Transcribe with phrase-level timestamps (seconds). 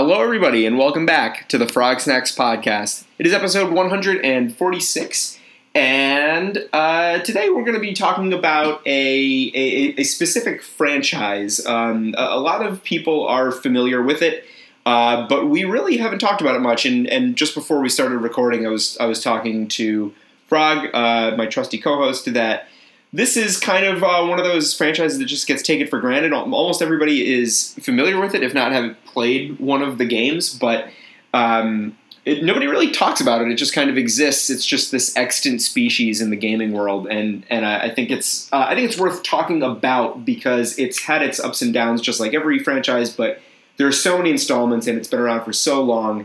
[0.00, 3.02] Hello, everybody, and welcome back to the Frog Snacks podcast.
[3.18, 5.38] It is episode 146,
[5.74, 11.66] and uh, today we're going to be talking about a, a, a specific franchise.
[11.66, 14.44] Um, a, a lot of people are familiar with it,
[14.86, 16.86] uh, but we really haven't talked about it much.
[16.86, 20.14] And, and just before we started recording, I was I was talking to
[20.46, 22.68] Frog, uh, my trusty co-host, that
[23.12, 26.32] this is kind of uh, one of those franchises that just gets taken for granted.
[26.32, 30.88] Almost everybody is familiar with it, if not have played one of the games, but
[31.32, 33.48] um, it, nobody really talks about it.
[33.50, 34.50] It just kind of exists.
[34.50, 38.52] It's just this extant species in the gaming world, and and I, I think it's
[38.52, 42.20] uh, I think it's worth talking about because it's had its ups and downs, just
[42.20, 43.10] like every franchise.
[43.10, 43.40] But
[43.78, 46.22] there are so many installments, and it's been around for so long.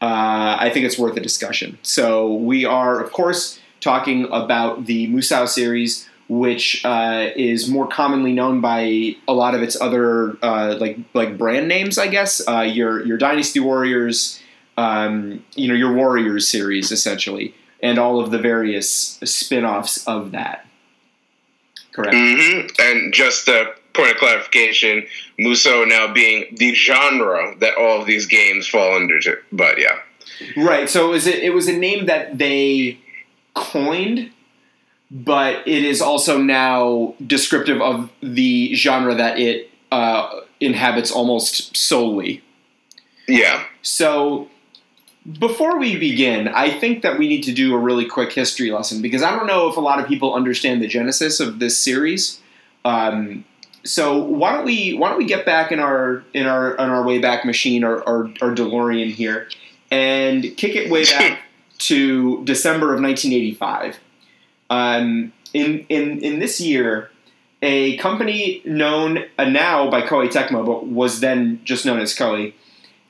[0.00, 1.78] Uh, I think it's worth a discussion.
[1.82, 8.32] So we are, of course, talking about the Musou series which uh, is more commonly
[8.32, 12.46] known by a lot of its other uh, like like brand names, I guess.
[12.46, 14.40] Uh, your your Dynasty Warriors,
[14.76, 20.66] um, you know, your Warriors series essentially, and all of the various spin-offs of that.
[21.92, 22.14] Correct.
[22.14, 22.68] Mm-hmm.
[22.78, 25.06] And just a point of clarification,
[25.40, 29.18] Musou now being the genre that all of these games fall under.
[29.20, 29.98] To, but yeah.
[30.56, 30.88] Right.
[30.88, 32.98] So it was a, it was a name that they
[33.54, 34.30] coined
[35.10, 42.42] but it is also now descriptive of the genre that it uh, inhabits almost solely.
[43.26, 43.64] Yeah.
[43.82, 44.48] So
[45.38, 49.02] before we begin, I think that we need to do a really quick history lesson
[49.02, 52.40] because I don't know if a lot of people understand the genesis of this series.
[52.84, 53.44] Um,
[53.84, 57.02] so why don't we why don't we get back in our in our in our
[57.02, 59.48] way back machine or our, our DeLorean here
[59.90, 61.40] and kick it way back
[61.78, 63.98] to December of 1985.
[64.70, 67.10] Um, in, in, in this year,
[67.62, 72.52] a company known uh, now by Koei Tecmo, but was then just known as Koei,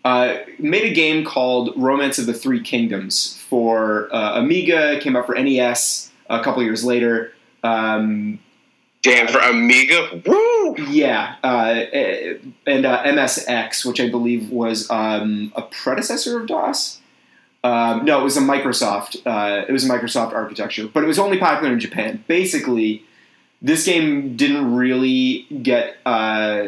[0.05, 4.98] uh, made a game called Romance of the Three Kingdoms for uh, Amiga.
[5.01, 7.33] Came out for NES a couple years later.
[7.63, 8.39] Um,
[9.02, 10.75] Damn, for Amiga, woo!
[10.89, 11.85] Yeah, uh,
[12.67, 17.01] and uh, MSX, which I believe was um, a predecessor of DOS.
[17.68, 19.20] Um, no, it was a Microsoft.
[19.27, 22.24] Uh, it was a Microsoft architecture, but it was only popular in Japan.
[22.27, 23.05] Basically,
[23.61, 25.98] this game didn't really get.
[26.07, 26.64] Uh,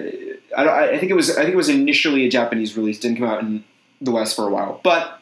[0.55, 1.31] I, I, think it was.
[1.31, 2.99] I think it was initially a Japanese release.
[2.99, 3.65] Didn't come out in
[4.03, 5.19] the West for a while, but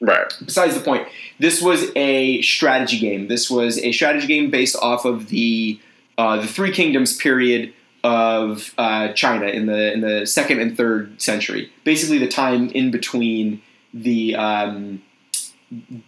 [0.00, 0.32] right.
[0.42, 1.06] Besides the point,
[1.38, 3.28] this was a strategy game.
[3.28, 5.78] This was a strategy game based off of the
[6.16, 11.20] uh, the Three Kingdoms period of uh, China in the in the second and third
[11.20, 11.70] century.
[11.84, 13.60] Basically, the time in between
[13.92, 15.02] the um,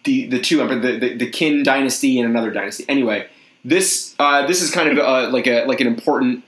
[0.05, 2.85] the the two the, the, the Qin dynasty and another dynasty.
[2.89, 3.27] Anyway,
[3.65, 6.45] this uh, this is kind of uh, like a like an important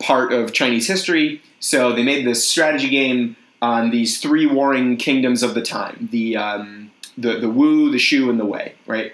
[0.00, 1.42] part of Chinese history.
[1.60, 6.36] So they made this strategy game on these three warring kingdoms of the time: the
[6.36, 8.74] um, the the Wu, the Shu, and the Wei.
[8.86, 9.12] Right,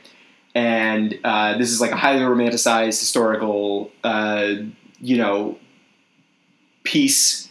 [0.54, 4.54] and uh, this is like a highly romanticized historical, uh,
[5.00, 5.58] you know,
[6.82, 7.43] piece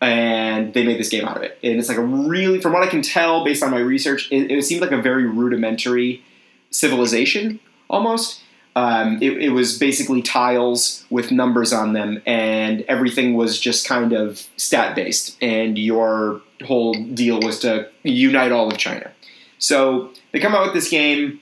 [0.00, 1.58] and they made this game out of it.
[1.62, 4.50] And it's like a really, from what I can tell based on my research, it,
[4.50, 6.22] it seemed like a very rudimentary
[6.70, 8.40] civilization almost.
[8.76, 14.12] Um, it, it, was basically tiles with numbers on them, and everything was just kind
[14.12, 15.36] of stat based.
[15.42, 19.10] And your whole deal was to unite all of China.
[19.58, 21.40] So they come out with this game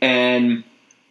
[0.00, 0.62] and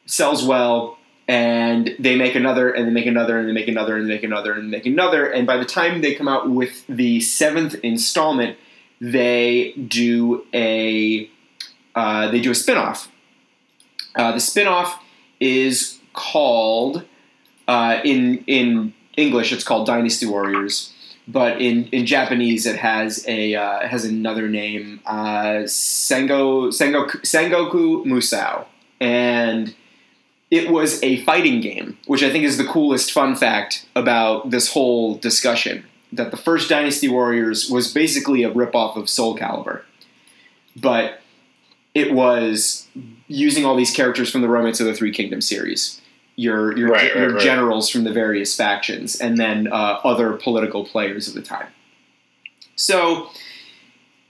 [0.06, 0.97] sells well
[1.28, 4.24] and they make another and they make another and they make another and they make
[4.24, 7.76] another and they make another and by the time they come out with the seventh
[7.84, 8.58] installment
[9.02, 11.30] they do a
[11.96, 13.10] uh, they do a spin-off.
[14.16, 15.04] Uh, the spin-off
[15.40, 17.04] is called
[17.68, 20.94] uh, in in english it's called dynasty warriors
[21.28, 28.06] but in, in Japanese it has a uh, has another name uh, Sengo, Sengoku, Sengoku
[28.06, 28.66] Musou
[29.00, 29.76] and
[30.50, 34.72] it was a fighting game, which I think is the coolest fun fact about this
[34.72, 35.86] whole discussion.
[36.14, 39.82] That the first Dynasty Warriors was basically a ripoff of Soul Calibur,
[40.76, 41.20] but
[41.94, 42.88] it was
[43.28, 46.00] using all these characters from the Romance of the Three Kingdoms series,
[46.38, 47.92] your your, right, your right, generals right.
[47.92, 51.68] from the various factions, and then uh, other political players of the time.
[52.78, 53.30] So,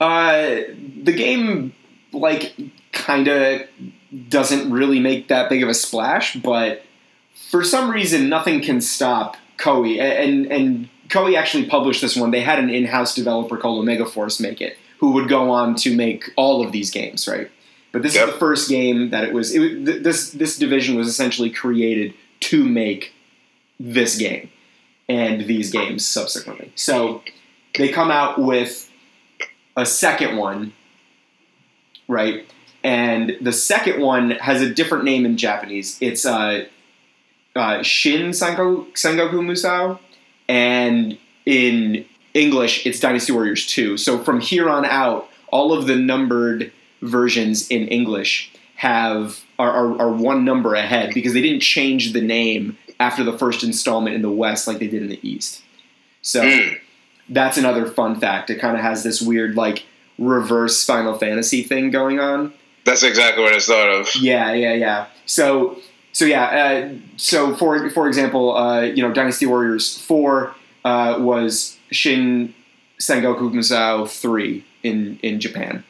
[0.00, 0.62] uh,
[1.02, 1.74] the game
[2.12, 2.56] like
[2.92, 3.62] kind of
[4.28, 6.82] doesn't really make that big of a splash, but
[7.50, 10.00] for some reason, nothing can stop Koei.
[10.00, 12.30] And and Koei actually published this one.
[12.30, 15.94] They had an in-house developer called Omega Force make it, who would go on to
[15.94, 17.50] make all of these games, right?
[17.92, 18.28] But this yep.
[18.28, 19.54] is the first game that it was.
[19.54, 23.14] It, this this division was essentially created to make
[23.80, 24.50] this game
[25.08, 26.72] and these games subsequently.
[26.74, 27.22] So
[27.76, 28.90] they come out with
[29.76, 30.74] a second one,
[32.08, 32.46] right?
[32.84, 35.98] And the second one has a different name in Japanese.
[36.00, 36.66] It's uh,
[37.56, 39.98] uh, Shin Sengoku, Sengoku Musou,
[40.48, 42.04] and in
[42.34, 43.96] English, it's Dynasty Warriors 2.
[43.96, 46.72] So from here on out, all of the numbered
[47.02, 52.20] versions in English have are, are, are one number ahead because they didn't change the
[52.20, 55.62] name after the first installment in the West like they did in the East.
[56.22, 56.78] So Mm.
[57.28, 58.50] that's another fun fact.
[58.50, 59.84] It kind of has this weird like
[60.18, 62.52] reverse Final Fantasy thing going on.
[62.84, 64.14] That's exactly what I thought of.
[64.16, 65.06] Yeah, yeah, yeah.
[65.26, 65.78] So,
[66.12, 66.44] so yeah.
[66.44, 70.54] Uh, so for for example, uh, you know, Dynasty Warriors four
[70.84, 72.54] uh, was Shin
[73.00, 75.84] Sengoku Musou three in in Japan.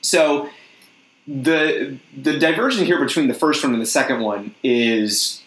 [0.00, 0.48] So
[1.26, 5.42] the the diversion here between the first one and the second one is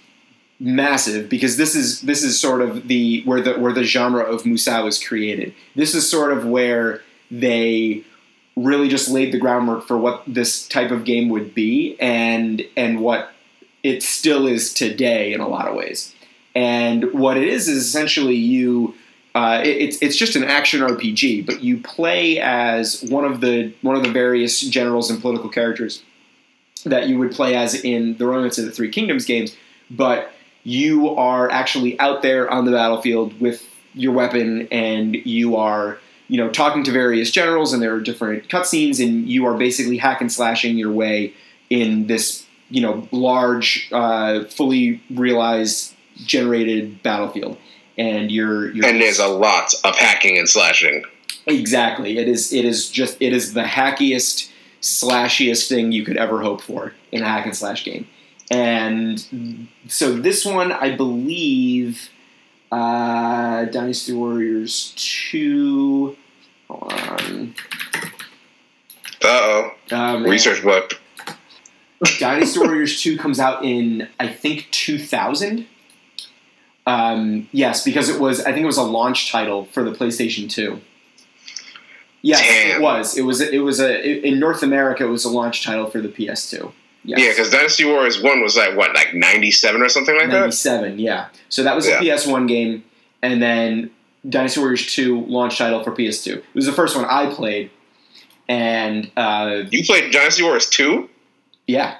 [0.60, 4.44] massive because this is this is sort of the where the where the genre of
[4.44, 5.54] Musou is created.
[5.75, 8.04] This is sort of where they
[8.56, 13.00] really just laid the groundwork for what this type of game would be and and
[13.00, 13.31] what
[13.84, 16.13] it still is today in a lot of ways.
[16.56, 18.96] And what it is is essentially you
[19.36, 23.72] uh, it- it's it's just an action RPG, but you play as one of the
[23.81, 26.02] one of the various generals and political characters
[26.86, 29.56] that you would play as in the Romance of the Three Kingdoms games,
[29.92, 30.31] but
[30.63, 36.00] you are actually out there on the battlefield with your weapon and you are
[36.30, 39.98] you know talking to various generals and there are different cutscenes and you are basically
[39.98, 41.34] hack and slashing your way
[41.70, 45.94] in this you know large uh, fully realized
[46.26, 47.58] generated battlefield
[48.00, 51.04] and you're, you're And there's a lot of hacking and slashing.
[51.46, 52.18] Exactly.
[52.18, 52.54] It is.
[52.54, 53.18] It is just.
[53.20, 54.50] It is the hackiest,
[54.81, 58.08] slashiest thing you could ever hope for in a hack and slash game.
[58.50, 62.10] And so this one, I believe,
[62.71, 66.16] uh, Dynasty Warriors two.
[66.69, 67.56] Hold on.
[69.24, 70.24] Uh oh.
[70.24, 71.00] Research book.
[72.19, 75.68] Dynasty Warriors 2 comes out in, I think, 2000.
[76.88, 80.50] Um, yes, because it was, I think it was a launch title for the PlayStation
[80.50, 80.80] 2.
[82.21, 82.80] Yes, Damn.
[82.80, 83.18] it was.
[83.18, 83.39] It was.
[83.39, 85.06] It was a in North America.
[85.06, 86.71] It was a launch title for the PS2.
[87.04, 87.19] Yes.
[87.19, 90.40] Yeah, because Dynasty Warriors 1 was like, what, like 97 or something like that?
[90.40, 91.28] 97, yeah.
[91.48, 92.84] So that was a PS1 game,
[93.22, 93.92] and then
[94.28, 96.38] Dynasty Warriors 2 launch title for PS2.
[96.38, 97.72] It was the first one I played,
[98.48, 101.10] and uh, You played Dynasty Warriors 2?
[101.68, 101.98] yeah,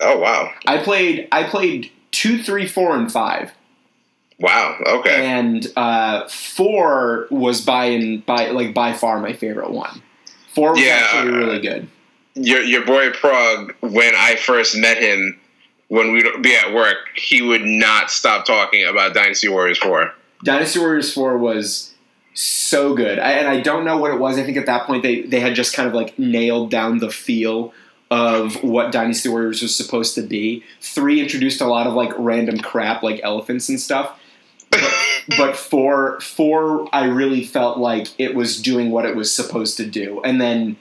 [0.00, 0.52] Oh, wow.
[0.66, 1.26] I played.
[1.32, 3.50] I played two, three, four, and five.
[4.38, 4.76] Wow.
[4.86, 5.24] Okay.
[5.26, 10.02] and uh, four was by and by like by far my favorite one.
[10.54, 11.88] Four was Yeah, actually uh, really good.
[12.36, 15.40] Your, your boy Frog, when I first met him,
[15.88, 20.12] when we'd be at work, he would not stop talking about Dynasty Warriors 4.
[20.44, 21.94] Dynasty Warriors four was
[22.34, 24.38] so good, I, and I don't know what it was.
[24.38, 27.10] I think at that point they they had just kind of like nailed down the
[27.10, 27.72] feel
[28.10, 30.62] of what Dynasty Warriors was supposed to be.
[30.80, 34.18] Three introduced a lot of like random crap like elephants and stuff.
[34.70, 34.94] But,
[35.38, 39.86] but four, four, I really felt like it was doing what it was supposed to
[39.86, 40.76] do, and then,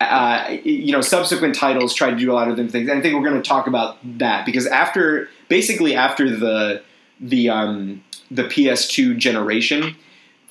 [0.00, 2.88] uh, you know, subsequent titles tried to do a lot of different things.
[2.88, 6.82] And I think we're going to talk about that because after, basically after the
[7.18, 9.96] the um, the PS2 generation,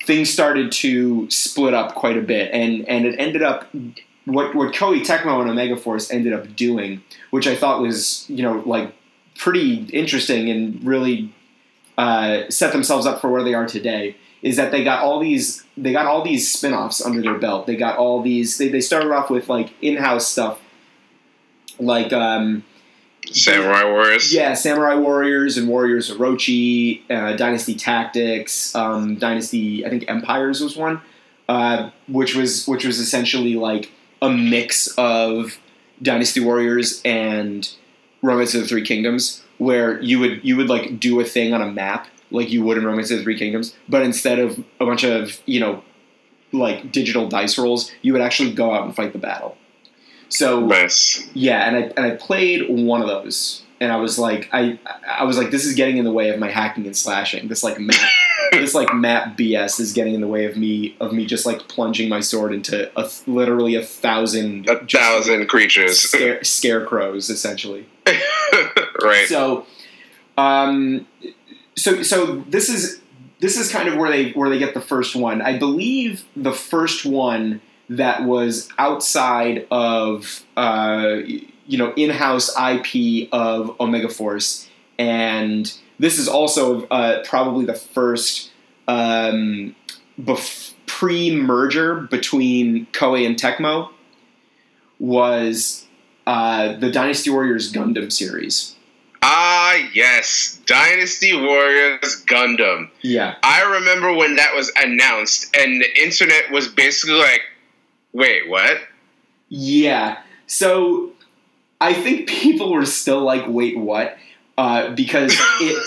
[0.04, 3.68] things started to split up quite a bit, and and it ended up
[4.24, 8.42] what what Koei Tecmo and Omega Force ended up doing, which I thought was you
[8.42, 8.92] know like
[9.36, 11.32] pretty interesting and really
[11.96, 15.64] uh, set themselves up for where they are today is that they got all these
[15.76, 19.10] they got all these spin-offs under their belt they got all these they, they started
[19.10, 20.60] off with like in-house stuff
[21.78, 22.64] like um,
[23.30, 24.32] Samurai Warriors.
[24.32, 30.76] yeah samurai warriors and warriors orochi uh, dynasty tactics um, dynasty i think empires was
[30.76, 31.00] one
[31.48, 33.90] uh, which was which was essentially like
[34.22, 35.58] a mix of
[36.02, 37.70] dynasty warriors and
[38.22, 41.62] romance of the three kingdoms where you would you would like do a thing on
[41.62, 44.84] a map like you would in romance of the three kingdoms but instead of a
[44.86, 45.82] bunch of you know
[46.52, 49.56] like digital dice rolls you would actually go out and fight the battle
[50.28, 51.24] so Nice.
[51.34, 54.76] yeah, and I and I played one of those, and I was like, I
[55.08, 57.46] I was like, this is getting in the way of my hacking and slashing.
[57.46, 58.10] This like map,
[58.50, 61.68] this like map BS is getting in the way of me of me just like
[61.68, 65.96] plunging my sword into a, th- literally a thousand A thousand creatures.
[66.00, 67.86] scare, scarecrows essentially.
[69.00, 69.26] right.
[69.28, 69.64] So,
[70.36, 71.06] um,
[71.76, 73.00] so so this is
[73.40, 75.42] this is kind of where they where they get the first one.
[75.42, 81.18] I believe the first one that was outside of uh,
[81.66, 84.68] you know in-house IP of Omega Force,
[84.98, 88.50] and this is also uh, probably the first
[88.88, 89.74] um,
[90.20, 93.90] bef- pre-merger between Koei and Tecmo
[94.98, 95.86] was
[96.26, 98.75] uh, the Dynasty Warriors Gundam series.
[99.22, 100.60] Ah, yes.
[100.66, 102.90] Dynasty Warriors Gundam.
[103.02, 103.36] Yeah.
[103.42, 107.42] I remember when that was announced, and the internet was basically like,
[108.12, 108.78] wait, what?
[109.48, 110.18] Yeah.
[110.46, 111.12] So
[111.80, 114.16] I think people were still like, wait, what?
[114.56, 115.82] Uh, because it.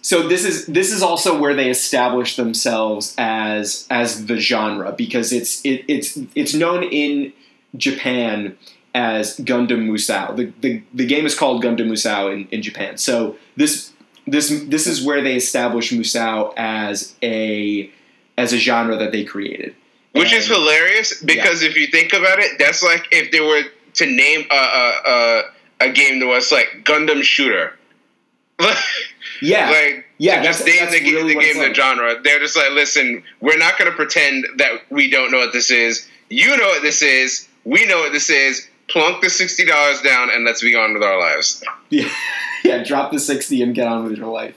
[0.00, 5.32] So this is this is also where they establish themselves as as the genre because
[5.32, 7.32] it's it, it's it's known in
[7.76, 8.56] Japan
[8.94, 10.36] as Gundam Musou.
[10.36, 12.96] The, the, the game is called Gundam Musou in, in Japan.
[12.96, 13.92] So this
[14.26, 17.90] this this is where they establish Musou as a
[18.38, 19.74] as a genre that they created.
[20.12, 21.70] Which and, is hilarious because yeah.
[21.70, 23.62] if you think about it, that's like if they were
[23.94, 25.42] to name a a, a,
[25.88, 27.76] a game that was like Gundam Shooter.
[29.42, 29.70] yeah.
[29.70, 31.74] Like yeah, just name the, really the game the like.
[31.74, 32.22] genre.
[32.22, 35.72] They're just like, listen, we're not going to pretend that we don't know what this
[35.72, 36.08] is.
[36.30, 37.48] You know what this is.
[37.64, 41.02] We know what this is plunk the sixty dollars down and let's be on with
[41.02, 41.62] our lives.
[41.90, 42.08] Yeah,
[42.64, 42.82] yeah.
[42.82, 44.56] Drop the sixty and get on with your life.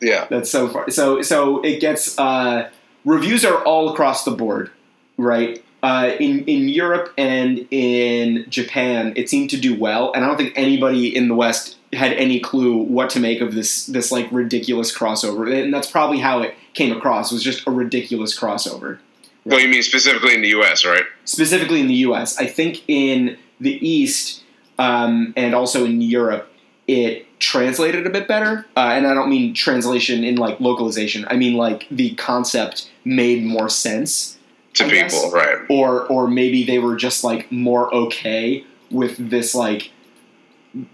[0.00, 0.90] Yeah, that's so far.
[0.90, 2.70] So so it gets uh,
[3.04, 4.70] reviews are all across the board,
[5.16, 5.62] right?
[5.82, 10.36] Uh, in in Europe and in Japan, it seemed to do well, and I don't
[10.36, 14.28] think anybody in the West had any clue what to make of this this like
[14.30, 17.32] ridiculous crossover, and that's probably how it came across.
[17.32, 18.98] Was just a ridiculous crossover.
[19.44, 19.54] Right?
[19.54, 21.04] Well, you mean specifically in the U.S., right?
[21.24, 24.42] Specifically in the U.S., I think in the East
[24.78, 26.50] um, and also in Europe,
[26.88, 28.66] it translated a bit better.
[28.76, 31.26] Uh, and I don't mean translation in like localization.
[31.28, 34.38] I mean like the concept made more sense
[34.74, 35.32] to I people, guess.
[35.32, 35.58] right?
[35.68, 39.90] Or or maybe they were just like more okay with this like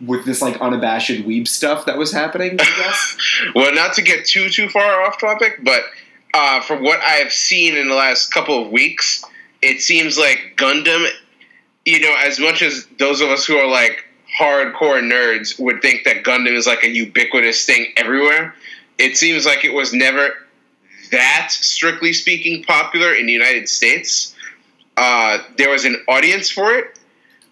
[0.00, 2.52] with this like unabashed weeb stuff that was happening.
[2.52, 3.16] I guess.
[3.54, 5.82] well, not to get too too far off topic, but
[6.34, 9.24] uh, from what I have seen in the last couple of weeks,
[9.62, 11.06] it seems like Gundam
[11.86, 14.04] you know, as much as those of us who are like
[14.38, 18.54] hardcore nerds would think that Gundam is like a ubiquitous thing everywhere,
[18.98, 20.34] it seems like it was never
[21.12, 24.34] that, strictly speaking, popular in the United States.
[24.96, 26.98] Uh, there was an audience for it,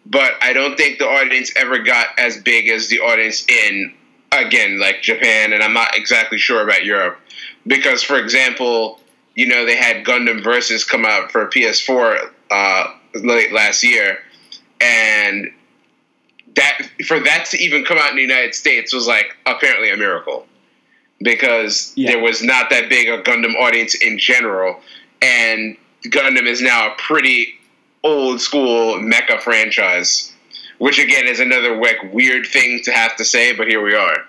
[0.04, 3.94] but I don't think the audience ever got as big as the audience in,
[4.32, 7.20] again, like Japan, and I'm not exactly sure about Europe.
[7.66, 8.98] Because, for example,
[9.36, 14.18] you know, they had Gundam Versus come out for PS4 uh, late last year,
[14.80, 15.50] and
[16.56, 19.96] that for that to even come out in the United States was like apparently a
[19.96, 20.46] miracle
[21.20, 22.12] because yeah.
[22.12, 24.80] there was not that big a Gundam audience in general,
[25.22, 27.54] and Gundam is now a pretty
[28.02, 30.32] old school mecha franchise,
[30.78, 34.24] which again is another like weird thing to have to say, but here we are.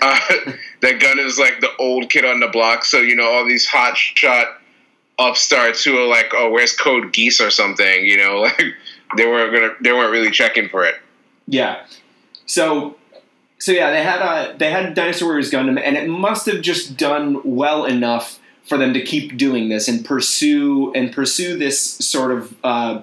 [0.00, 0.18] Uh,
[0.80, 3.66] that Gundam is like the old kid on the block, so you know all these
[3.66, 4.60] hot shot
[5.22, 8.04] upstarts who are like, oh, where's Code Geass or something?
[8.04, 8.62] You know, like
[9.16, 10.96] they weren't gonna, they weren't really checking for it.
[11.46, 11.84] Yeah.
[12.46, 12.96] So,
[13.58, 16.96] so yeah, they had a they had Dynasty Warriors Gundam, and it must have just
[16.96, 22.30] done well enough for them to keep doing this and pursue and pursue this sort
[22.32, 23.02] of uh,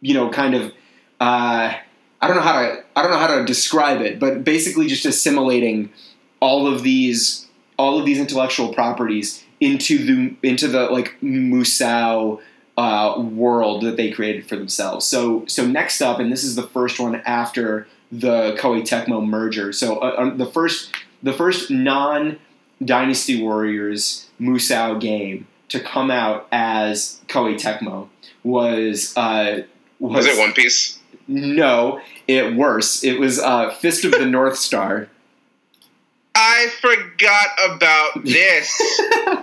[0.00, 0.72] you know kind of
[1.20, 1.74] uh,
[2.20, 5.04] I don't know how to I don't know how to describe it, but basically just
[5.04, 5.92] assimilating
[6.40, 7.46] all of these
[7.78, 12.40] all of these intellectual properties into the into the like Musou
[12.76, 15.06] uh, world that they created for themselves.
[15.06, 19.72] So so next up, and this is the first one after the Koei Tecmo merger.
[19.72, 20.92] So uh, um, the first
[21.22, 22.40] the first non
[22.84, 28.08] Dynasty Warriors Musou game to come out as Koei Tecmo
[28.42, 29.62] was uh,
[30.00, 30.98] was, was it One Piece?
[31.28, 33.04] No, it worse.
[33.04, 35.08] It was uh, Fist of the North Star.
[36.34, 39.00] I forgot about this.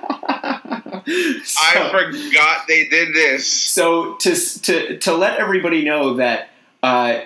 [1.43, 3.47] so, I forgot they did this.
[3.47, 6.49] So to to to let everybody know that
[6.83, 7.21] uh,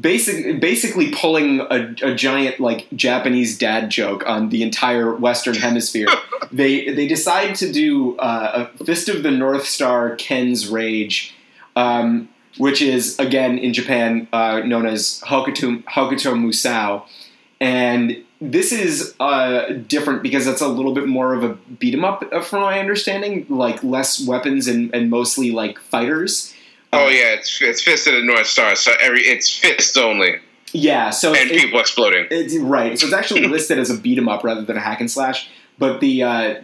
[0.00, 6.08] basic, basically pulling a, a, giant like Japanese dad joke on the entire Western Hemisphere,
[6.52, 11.34] they they decide to do uh, a Fist of the North Star Ken's Rage.
[11.74, 12.28] Um,
[12.58, 17.02] which is again in Japan uh, known as Hokuto, Hokuto Musou,
[17.60, 22.04] and this is uh, different because it's a little bit more of a beat 'em
[22.04, 23.46] up, uh, from my understanding.
[23.48, 26.52] Like less weapons and, and mostly like fighters.
[26.92, 30.36] Oh yeah, it's it's fist of the North Star, so every it's fist only.
[30.72, 32.26] Yeah, so and it, people exploding.
[32.30, 35.00] It's right, so it's actually listed as a beat 'em up rather than a hack
[35.00, 35.48] and slash.
[35.78, 36.54] But the uh,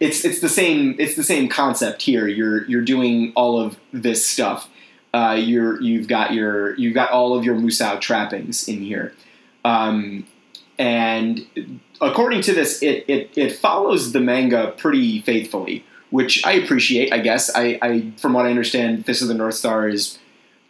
[0.00, 2.26] it's it's the same it's the same concept here.
[2.26, 4.68] You're you're doing all of this stuff.
[5.12, 9.12] Uh, you're you've got your you've got all of your Musou trappings in here.
[9.64, 10.26] Um,
[10.78, 17.12] and according to this, it, it, it follows the manga pretty faithfully, which I appreciate.
[17.12, 20.18] I guess I, I from what I understand, Fist of the North Star is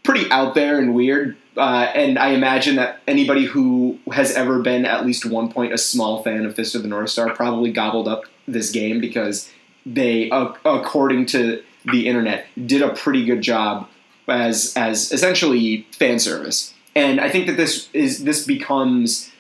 [0.03, 1.37] pretty out there and weird.
[1.57, 5.79] Uh, and I imagine that anybody who has ever been at least one point a
[5.79, 9.51] small fan of Fist of the North Star probably gobbled up this game because
[9.87, 13.89] they, uh, according to the internet, did a pretty good job
[14.29, 16.75] as as essentially fan service.
[16.97, 19.31] And I think that this is this becomes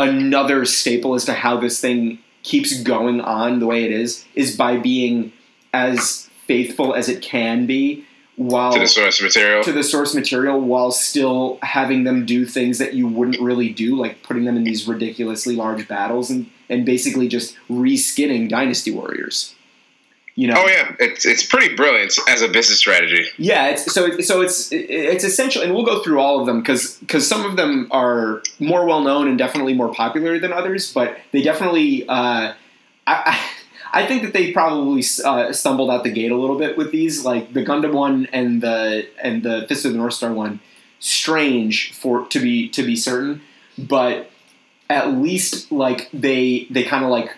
[0.00, 4.56] another staple as to how this thing keeps going on the way it is is
[4.56, 5.32] by being
[5.72, 8.04] as faithful as it can be
[8.36, 9.62] while to the source material.
[9.62, 13.94] to the source material while still having them do things that you wouldn't really do,
[13.96, 19.54] like putting them in these ridiculously large battles and, and basically just reskinning Dynasty Warriors.
[20.40, 20.54] You know?
[20.56, 23.26] Oh yeah, it's it's pretty brilliant as a business strategy.
[23.36, 26.96] Yeah, it's, so so it's it's essential, and we'll go through all of them because
[27.00, 31.18] because some of them are more well known and definitely more popular than others, but
[31.32, 32.08] they definitely.
[32.08, 32.54] Uh,
[33.06, 33.36] I,
[33.86, 36.90] I I think that they probably uh, stumbled out the gate a little bit with
[36.90, 40.60] these, like the Gundam one and the and the Fist of the North Star one.
[41.00, 43.42] Strange for to be to be certain,
[43.76, 44.30] but
[44.88, 47.36] at least like they they kind of like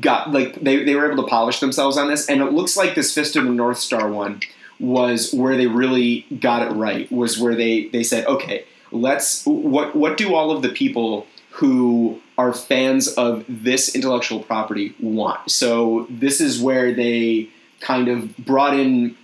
[0.00, 2.94] got like they, they were able to polish themselves on this, and it looks like
[2.94, 4.40] this Fist of the North Star one
[4.80, 7.10] was where they really got it right.
[7.10, 12.20] Was where they they said, okay, let's what what do all of the people who
[12.38, 15.50] are fans of this intellectual property want.
[15.50, 17.48] So this is where they
[17.80, 19.16] kind of brought in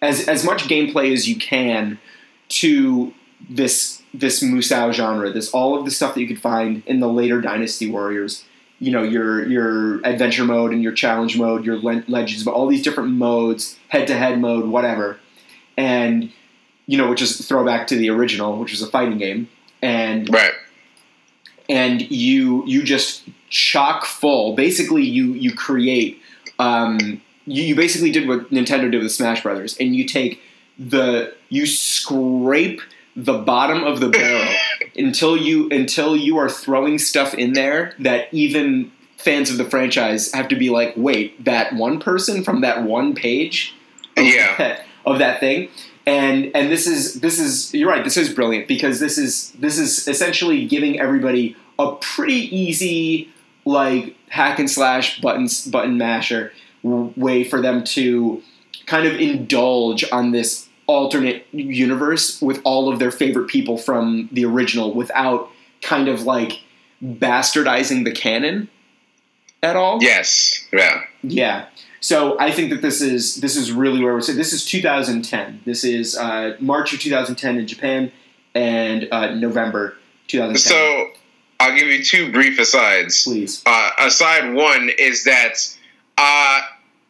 [0.00, 1.98] as as much gameplay as you can
[2.48, 3.12] to
[3.48, 5.30] this this Musou genre.
[5.30, 8.44] This all of the stuff that you could find in the later Dynasty Warriors.
[8.80, 12.66] You know your your adventure mode and your challenge mode, your le- legends, but all
[12.66, 15.18] these different modes, head to head mode, whatever,
[15.76, 16.30] and
[16.86, 19.48] you know which is throwback to the original, which was a fighting game,
[19.80, 20.52] and Right.
[21.68, 24.54] and you you just chock full.
[24.54, 26.20] Basically, you you create.
[26.58, 30.40] Um, you, you basically did what Nintendo did with Smash Brothers, and you take
[30.78, 32.80] the you scrape
[33.16, 34.52] the bottom of the barrel
[34.96, 40.32] until you until you are throwing stuff in there that even fans of the franchise
[40.32, 43.74] have to be like, wait, that one person from that one page
[44.16, 44.56] of Yeah.
[44.58, 45.68] that, of that thing.
[46.06, 48.04] And and this is this is you're right.
[48.04, 53.30] This is brilliant because this is this is essentially giving everybody a pretty easy
[53.64, 58.42] like hack and slash buttons button masher way for them to
[58.84, 64.44] kind of indulge on this alternate universe with all of their favorite people from the
[64.44, 65.50] original without
[65.82, 66.60] kind of like
[67.02, 68.68] bastardizing the canon
[69.62, 70.02] at all.
[70.02, 70.66] Yes.
[70.72, 71.02] Yeah.
[71.22, 71.66] Yeah.
[72.00, 75.62] So I think that this is this is really where we're saying this is 2010.
[75.64, 78.12] This is uh, March of 2010 in Japan
[78.54, 80.58] and uh, November 2010.
[80.58, 81.10] So
[81.60, 83.24] I'll give you two brief asides.
[83.24, 83.62] please.
[83.64, 85.54] Uh, aside one is that
[86.18, 86.60] uh,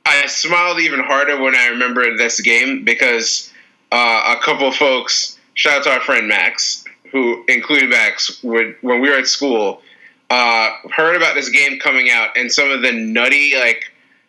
[0.06, 3.52] I smiled even harder when I remembered this game because
[3.94, 8.76] uh, a couple of folks, shout out to our friend Max, who included Max would,
[8.80, 9.82] when we were at school,
[10.30, 13.84] uh, heard about this game coming out and some of the nutty like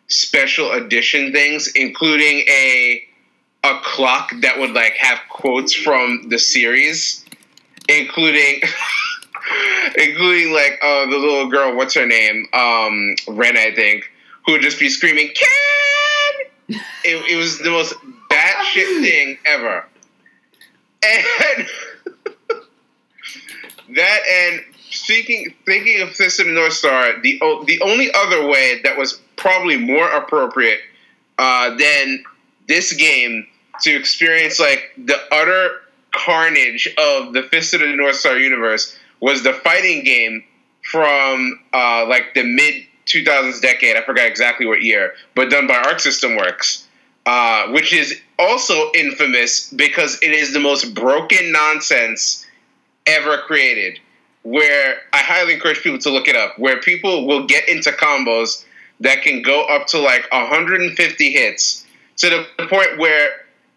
[0.06, 3.02] special edition things, including a
[3.64, 7.24] a clock that would like have quotes from the series,
[7.88, 8.60] including.
[9.96, 14.10] including like uh, the little girl, what's her name, um, Ren, I think,
[14.44, 17.94] who would just be screaming "Ken!" It, it was the most
[18.74, 19.84] batshit thing ever,
[21.02, 21.66] and
[23.96, 28.80] that and speaking thinking of Fist of the North Star, the the only other way
[28.82, 30.80] that was probably more appropriate
[31.38, 32.24] uh, than
[32.68, 33.46] this game
[33.82, 39.42] to experience like the utter carnage of the Fist of the North Star universe was
[39.42, 40.44] the fighting game
[40.82, 43.96] from uh, like the mid 2000s decade.
[43.96, 46.85] I forgot exactly what year, but done by Arc System Works,
[47.26, 52.46] uh, which is also infamous because it is the most broken nonsense
[53.06, 53.98] ever created.
[54.42, 58.64] Where I highly encourage people to look it up, where people will get into combos
[59.00, 61.84] that can go up to like 150 hits
[62.18, 63.30] to the point where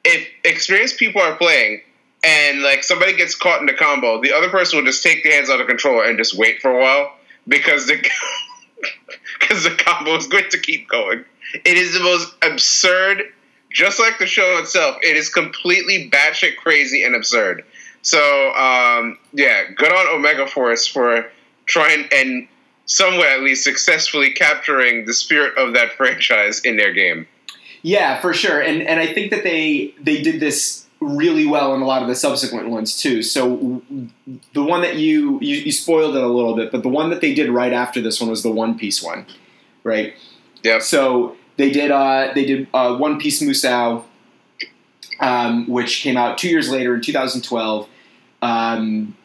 [0.05, 1.81] if experienced people are playing
[2.23, 5.33] and like somebody gets caught in the combo, the other person will just take their
[5.33, 7.13] hands out of the controller and just wait for a while
[7.47, 7.95] because the
[9.39, 11.25] because the combo is going to keep going.
[11.53, 13.23] It is the most absurd,
[13.71, 14.97] just like the show itself.
[15.01, 17.63] It is completely batshit crazy and absurd.
[18.01, 21.29] So um, yeah, good on Omega Force for
[21.65, 22.47] trying and
[22.85, 27.27] somewhat at least successfully capturing the spirit of that franchise in their game.
[27.81, 28.61] Yeah, for sure.
[28.61, 32.09] And and I think that they they did this really well in a lot of
[32.09, 33.23] the subsequent ones too.
[33.23, 33.81] So
[34.53, 37.21] the one that you, you you spoiled it a little bit, but the one that
[37.21, 39.25] they did right after this one was the One Piece one,
[39.83, 40.13] right?
[40.63, 40.81] Yep.
[40.81, 44.05] So they did uh, they did uh, One Piece Musou,
[45.19, 47.89] um, which came out two years later in 2012,
[48.41, 49.17] um,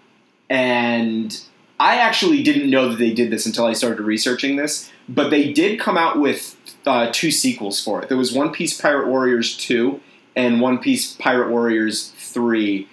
[0.51, 1.40] and
[1.79, 4.90] I actually didn't know that they did this until I started researching this.
[5.09, 8.09] But they did come out with uh, two sequels for it.
[8.09, 10.01] There was One Piece Pirate Warriors two
[10.35, 12.88] and One Piece Pirate Warriors three.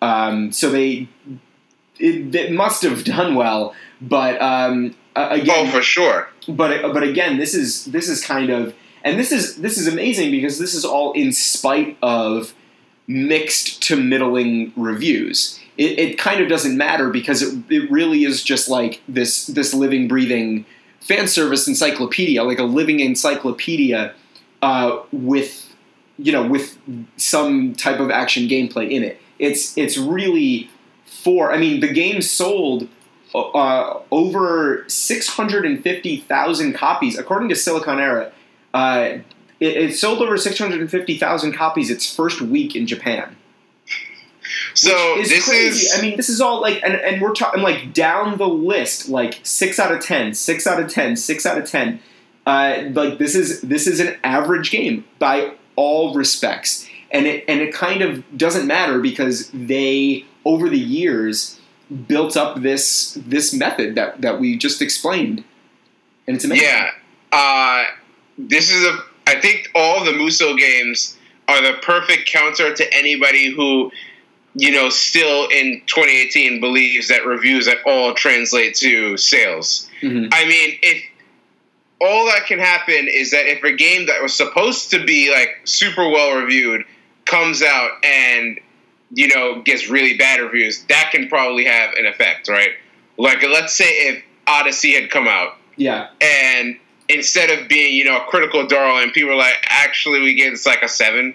[0.00, 1.08] Um, so they
[1.98, 6.28] it, it, must have done well, but um, again, oh for sure.
[6.46, 8.72] But but again, this is this is kind of
[9.04, 12.54] and this is this is amazing because this is all in spite of
[13.06, 15.60] mixed to middling reviews.
[15.76, 19.74] It, it kind of doesn't matter because it, it really is just like this this
[19.74, 20.64] living breathing
[21.00, 24.14] fan service encyclopedia, like a living encyclopedia
[24.62, 25.74] uh, with
[26.16, 26.78] you know with
[27.16, 29.20] some type of action gameplay in it.
[29.38, 30.70] It's it's really
[31.04, 31.52] for.
[31.52, 32.88] I mean, the game sold
[33.34, 38.32] uh, over six hundred and fifty thousand copies, according to Siliconera.
[38.74, 39.18] Uh,
[39.60, 43.36] it, it sold over six hundred and fifty thousand copies its first week in Japan.
[44.74, 45.86] So is this crazy.
[45.86, 45.98] is.
[45.98, 49.40] I mean, this is all like, and, and we're talking like down the list, like
[49.44, 52.00] six out of ten, six out of ten, six out of ten.
[52.44, 57.60] Uh, like this is this is an average game by all respects, and it and
[57.60, 61.58] it kind of doesn't matter because they over the years
[62.08, 65.44] built up this this method that that we just explained,
[66.26, 66.66] and it's amazing.
[66.66, 66.90] Yeah,
[67.32, 67.84] uh,
[68.38, 68.98] this is a.
[69.26, 71.16] I think all the Musou games
[71.48, 73.90] are the perfect counter to anybody who
[74.54, 79.88] you know, still in 2018 believes that reviews at all translate to sales.
[80.00, 80.28] Mm-hmm.
[80.32, 81.04] I mean, if
[82.00, 85.60] all that can happen is that if a game that was supposed to be like
[85.64, 86.84] super well reviewed
[87.24, 88.60] comes out and
[89.10, 92.70] you know gets really bad reviews, that can probably have an effect, right?
[93.16, 96.76] Like, let's say if Odyssey had come out, yeah, and
[97.08, 100.66] instead of being you know a critical darling, people were like, actually, we get it's
[100.66, 101.34] like a seven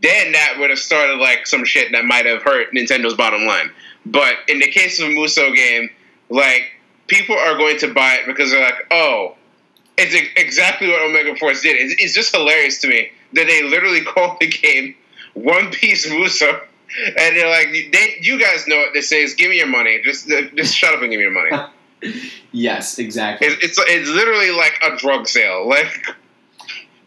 [0.00, 3.70] then that would have started like some shit that might have hurt Nintendo's bottom line.
[4.06, 5.90] But in the case of a Musou game,
[6.30, 6.72] like
[7.06, 9.34] people are going to buy it because they're like, oh,
[9.96, 11.76] it's exactly what Omega Force did.
[11.76, 14.94] It's, it's just hilarious to me that they literally called the game
[15.34, 16.60] One Piece Musou.
[17.06, 19.34] And they're like, they, you guys know what this is.
[19.34, 20.00] Give me your money.
[20.02, 21.50] Just, just shut up and give me your money.
[22.52, 23.48] yes, exactly.
[23.48, 25.68] It's, it's, it's literally like a drug sale.
[25.68, 26.16] Like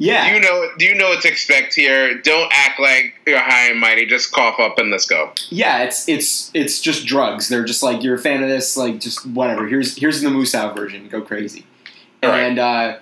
[0.01, 0.33] yeah.
[0.33, 2.19] You know do you know what to expect here?
[2.21, 4.07] Don't act like you're high and mighty.
[4.07, 5.31] Just cough up and let's go.
[5.49, 7.49] Yeah, it's it's it's just drugs.
[7.49, 9.67] They're just like you're a fan of this, like just whatever.
[9.67, 11.07] Here's here's the Musou version.
[11.07, 11.67] Go crazy.
[12.23, 12.97] and uh,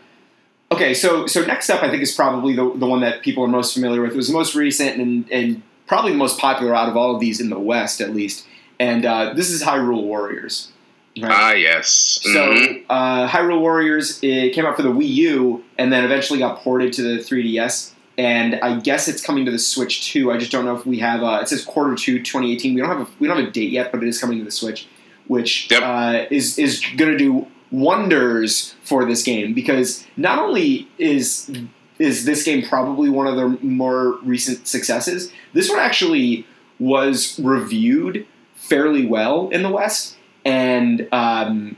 [0.74, 3.48] okay, so so next up, I think is probably the the one that people are
[3.48, 4.12] most familiar with.
[4.12, 7.22] It was the most recent and and probably the most popular out of all of
[7.22, 8.46] these in the West, at least.
[8.78, 10.74] And uh, this is Hyrule Warriors.
[11.22, 11.32] Right?
[11.32, 12.20] Ah, yes.
[12.26, 12.34] Mm-hmm.
[12.34, 16.60] So, uh, Hyrule Warriors it came out for the Wii U and then eventually got
[16.60, 17.94] ported to the 3DS.
[18.18, 20.32] And I guess it's coming to the Switch too.
[20.32, 21.24] I just don't know if we have.
[21.24, 22.74] A, it says quarter two 2018.
[22.74, 24.44] We don't have a, we don't have a date yet, but it is coming to
[24.44, 24.88] the Switch,
[25.28, 25.82] which yep.
[25.84, 31.50] uh, is is going to do wonders for this game because not only is
[31.98, 36.46] is this game probably one of their more recent successes, this one actually
[36.78, 41.76] was reviewed fairly well in the West and um,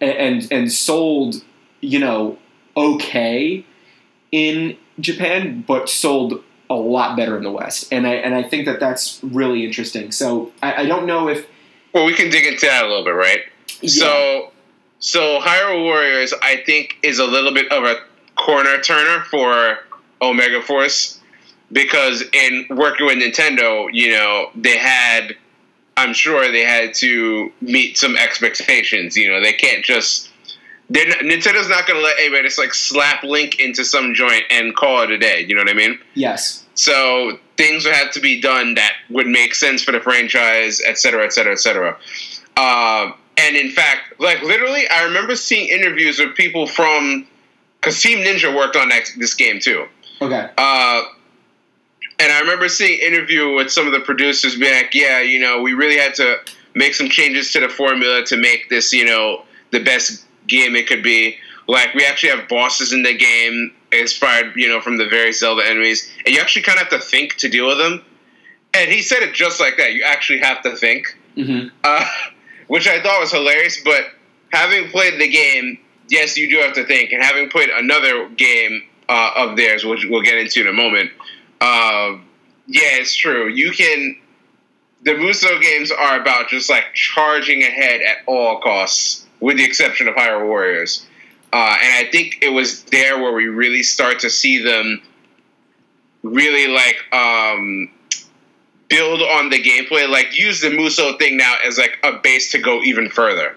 [0.00, 1.44] and and sold,
[1.80, 2.38] you know,
[2.76, 3.64] okay
[4.32, 7.92] in Japan, but sold a lot better in the West.
[7.92, 10.12] And I and I think that that's really interesting.
[10.12, 11.46] So I, I don't know if
[11.92, 13.40] well, we can dig into that a little bit, right?
[13.80, 13.90] Yeah.
[13.90, 14.52] So
[15.00, 17.96] so Hyrule Warriors, I think, is a little bit of a
[18.36, 19.78] corner turner for
[20.22, 21.20] Omega Force
[21.72, 25.36] because in working with Nintendo, you know, they had
[26.00, 29.16] I'm sure they had to meet some expectations.
[29.16, 30.28] You know, they can't just.
[30.92, 34.74] Not, Nintendo's not going to let anybody just like slap Link into some joint and
[34.74, 35.44] call it a day.
[35.46, 36.00] You know what I mean?
[36.14, 36.64] Yes.
[36.74, 40.98] So things would have to be done that would make sense for the franchise, et
[40.98, 41.96] cetera, et cetera, et cetera.
[42.56, 47.26] Uh, and in fact, like literally, I remember seeing interviews with people from
[47.80, 49.86] because Team Ninja worked on this game too.
[50.20, 50.50] Okay.
[50.58, 51.02] Uh,
[52.20, 55.62] and I remember seeing interview with some of the producers being like, yeah, you know,
[55.62, 56.36] we really had to
[56.74, 60.86] make some changes to the formula to make this, you know, the best game it
[60.86, 61.38] could be.
[61.66, 65.66] Like we actually have bosses in the game inspired, you know, from the various Zelda
[65.66, 68.04] enemies, and you actually kind of have to think to deal with them.
[68.74, 69.94] And he said it just like that.
[69.94, 71.68] You actually have to think, mm-hmm.
[71.82, 72.06] uh,
[72.66, 73.80] which I thought was hilarious.
[73.82, 74.04] But
[74.52, 75.78] having played the game,
[76.08, 77.12] yes, you do have to think.
[77.12, 81.10] And having played another game uh, of theirs, which we'll get into in a moment,
[81.60, 82.24] um,
[82.66, 83.48] yeah, it's true.
[83.48, 84.16] You can.
[85.02, 90.08] The Musou games are about just like charging ahead at all costs, with the exception
[90.08, 91.06] of Hyrule Warriors.
[91.52, 95.02] uh, and I think it was there where we really start to see them
[96.22, 97.90] really like um,
[98.88, 102.58] build on the gameplay, like use the Musou thing now as like a base to
[102.58, 103.56] go even further.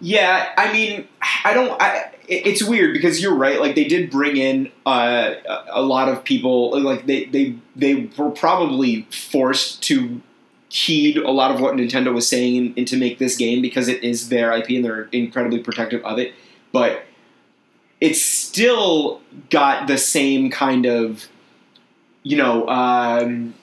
[0.00, 1.06] Yeah, I mean,
[1.44, 1.80] I don't.
[1.80, 3.60] I, it's weird because you're right.
[3.60, 5.34] Like they did bring in uh,
[5.68, 6.80] a lot of people.
[6.80, 10.22] Like they they they were probably forced to
[10.70, 14.02] heed a lot of what Nintendo was saying and to make this game because it
[14.04, 16.32] is their IP and they're incredibly protective of it.
[16.72, 17.02] But
[18.00, 21.28] it's still got the same kind of
[22.22, 23.54] you know um,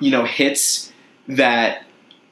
[0.00, 0.92] you know hits
[1.28, 1.85] that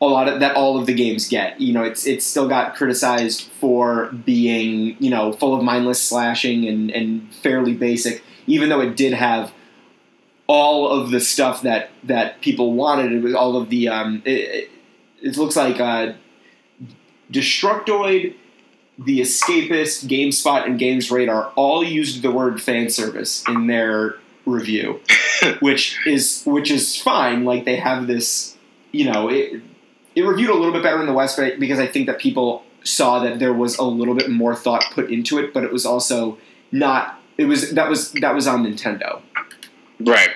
[0.09, 1.61] a lot of that all of the games get.
[1.61, 6.67] You know, it's it's still got criticized for being you know full of mindless slashing
[6.67, 9.53] and and fairly basic, even though it did have
[10.47, 13.13] all of the stuff that that people wanted.
[13.13, 14.71] It was all of the um, it,
[15.23, 16.15] it, looks like uh,
[17.33, 18.35] Destructoid,
[18.99, 25.01] the Escapist, GameSpot, and Games Radar all used the word fan service in their review,
[25.61, 27.45] which is which is fine.
[27.45, 28.57] Like they have this,
[28.93, 29.63] you know, it
[30.15, 32.65] it reviewed a little bit better in the West, but because I think that people
[32.85, 35.85] saw that there was a little bit more thought put into it, but it was
[35.85, 36.39] also
[36.71, 37.21] not.
[37.37, 39.21] It was that was that was on Nintendo.
[40.01, 40.31] Right.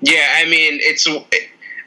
[0.00, 1.06] Yeah, I mean, it's.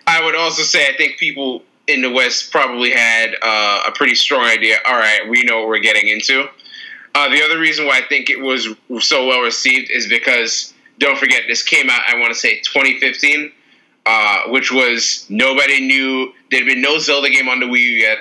[0.05, 4.15] I would also say I think people in the West probably had uh, a pretty
[4.15, 4.77] strong idea.
[4.85, 6.47] All right, we know what we're getting into.
[7.13, 8.67] Uh, the other reason why I think it was
[8.99, 12.01] so well received is because don't forget this came out.
[12.07, 13.51] I want to say 2015
[14.05, 18.17] uh, which was nobody knew there'd been no Zelda game on the Wii U yet.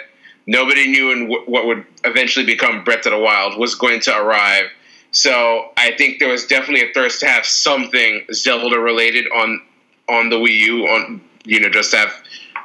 [0.47, 4.17] Nobody knew in w- what would eventually become Breath of the Wild was going to
[4.17, 4.65] arrive.
[5.13, 9.63] So I think there was definitely a thirst to have something Zelda related on
[10.09, 12.23] on the Wii U, on you know, just to have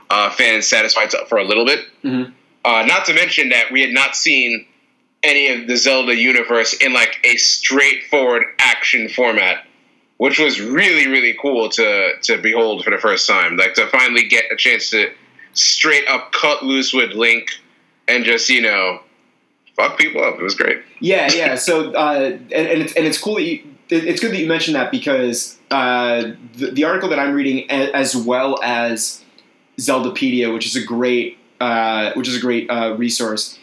[0.10, 1.86] uh, fans satisfied for a little bit.
[2.04, 2.32] Mm-hmm.
[2.64, 4.66] Uh, not to mention that we had not seen
[5.24, 9.66] any of the Zelda universe in like a straightforward action format
[10.18, 13.58] which was really really cool to to behold for the first time.
[13.58, 15.12] Like to finally get a chance to
[15.54, 17.50] straight up cut loose with Link
[18.08, 19.02] and just you know
[19.76, 20.36] fuck people up.
[20.40, 20.82] It was great.
[21.00, 21.56] Yeah, yeah.
[21.56, 23.72] So uh, and, and it's and it's cool that you.
[23.88, 28.16] It's good that you mentioned that because uh, the, the article that I'm reading, as
[28.16, 29.24] well as
[29.78, 33.60] Zeldapedia, which is a great, uh, which is a great uh, resource,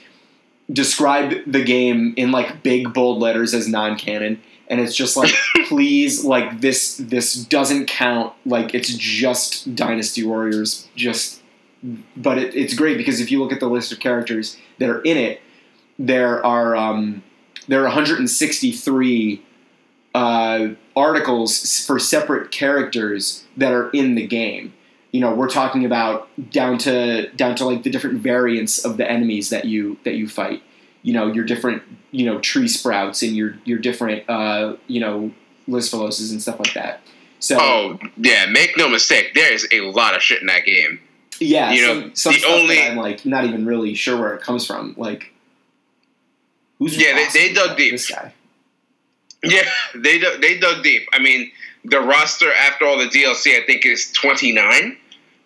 [0.73, 4.41] describe the game in like big bold letters as non-canon
[4.73, 5.31] and it's just like
[5.69, 8.33] please like this this doesn't count.
[8.47, 11.43] Like it's just dynasty warriors just
[12.17, 15.03] but it, it's great because if you look at the list of characters that are
[15.03, 15.43] in it
[15.99, 17.23] there are um,
[17.69, 19.43] there are 163
[20.15, 24.73] uh, articles for separate characters that are in the game.
[25.11, 29.09] You know we're talking about down to down to like the different variants of the
[29.09, 30.63] enemies that you that you fight
[31.03, 35.33] you know your different you know tree sprouts and your your different uh, you know
[35.69, 37.01] Lizalfos and stuff like that.
[37.41, 41.01] So oh yeah, make no mistake, there is a lot of shit in that game.
[41.41, 44.67] Yeah, you know some, the only I'm like not even really sure where it comes
[44.67, 44.95] from.
[44.97, 45.33] Like
[46.79, 47.93] who's yeah they, they dug deep.
[47.93, 48.33] This guy.
[49.43, 51.09] Yeah, they they dug deep.
[51.13, 51.51] I mean,
[51.85, 54.97] the roster after all the DLC, I think is twenty nine.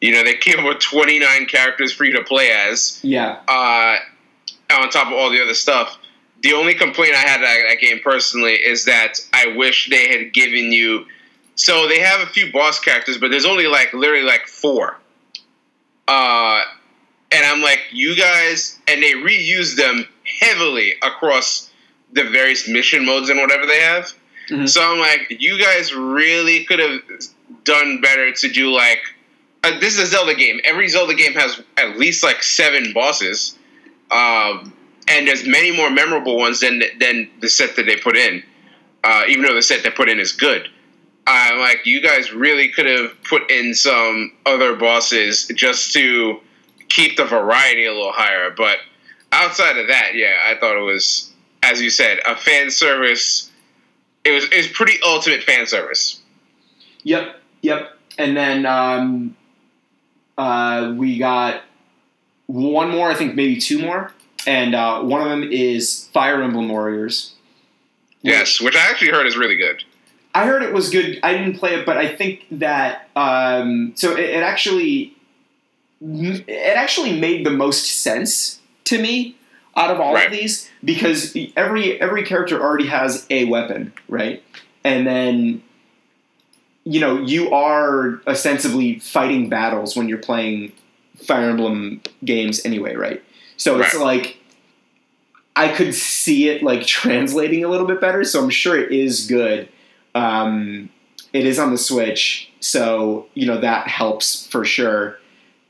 [0.03, 3.01] You know, they came up with twenty nine characters for you to play as.
[3.03, 3.41] Yeah.
[3.49, 3.97] Uh,
[4.71, 5.99] on top of all the other stuff.
[6.43, 10.33] The only complaint I had at that game personally is that I wish they had
[10.33, 11.07] given you.
[11.55, 14.99] So they have a few boss characters, but there's only like literally like four.
[16.07, 16.63] Uh,
[17.33, 20.07] and I'm like, you guys, and they reuse them
[20.41, 21.71] heavily across
[22.13, 24.13] the various mission modes and whatever they have.
[24.49, 24.67] Mm-hmm.
[24.67, 27.01] So I'm like, you guys really could have
[27.65, 29.01] done better to do like.
[29.65, 30.61] Uh, this is a Zelda game.
[30.65, 33.59] Every Zelda game has at least like seven bosses.
[34.11, 34.73] Um,
[35.09, 38.43] and there's many more memorable ones than than the set that they put in.
[39.05, 40.69] Uh, even though the set they put in is good,
[41.27, 46.41] I'm like, you guys really could have put in some other bosses just to
[46.89, 48.51] keep the variety a little higher.
[48.51, 48.79] But
[49.33, 53.51] outside of that, yeah, I thought it was, as you said, a fan service.
[54.25, 56.21] It was it was pretty ultimate fan service.
[57.03, 57.97] Yep, yep.
[58.19, 59.37] And then um,
[60.39, 61.63] uh, we got
[62.47, 64.13] one more, I think maybe two more,
[64.47, 67.33] and uh, one of them is Fire Emblem Warriors.
[68.23, 69.85] Yes, which I actually heard is really good.
[70.35, 71.19] I heard it was good.
[71.23, 75.17] I didn't play it, but I think that um, so it, it actually
[76.01, 79.37] it actually made the most sense to me
[79.77, 80.27] out of all right.
[80.27, 84.43] of these because every every character already has a weapon, right?
[84.85, 85.63] And then
[86.85, 90.73] you know you are ostensibly fighting battles when you're playing
[91.25, 93.23] Fire Emblem games anyway, right?
[93.57, 94.03] So it's right.
[94.03, 94.39] like
[95.55, 99.27] I could see it like translating a little bit better, so I'm sure it is
[99.27, 99.69] good.
[100.15, 100.91] Um,
[101.33, 105.19] it is on the Switch, so you know that helps for sure.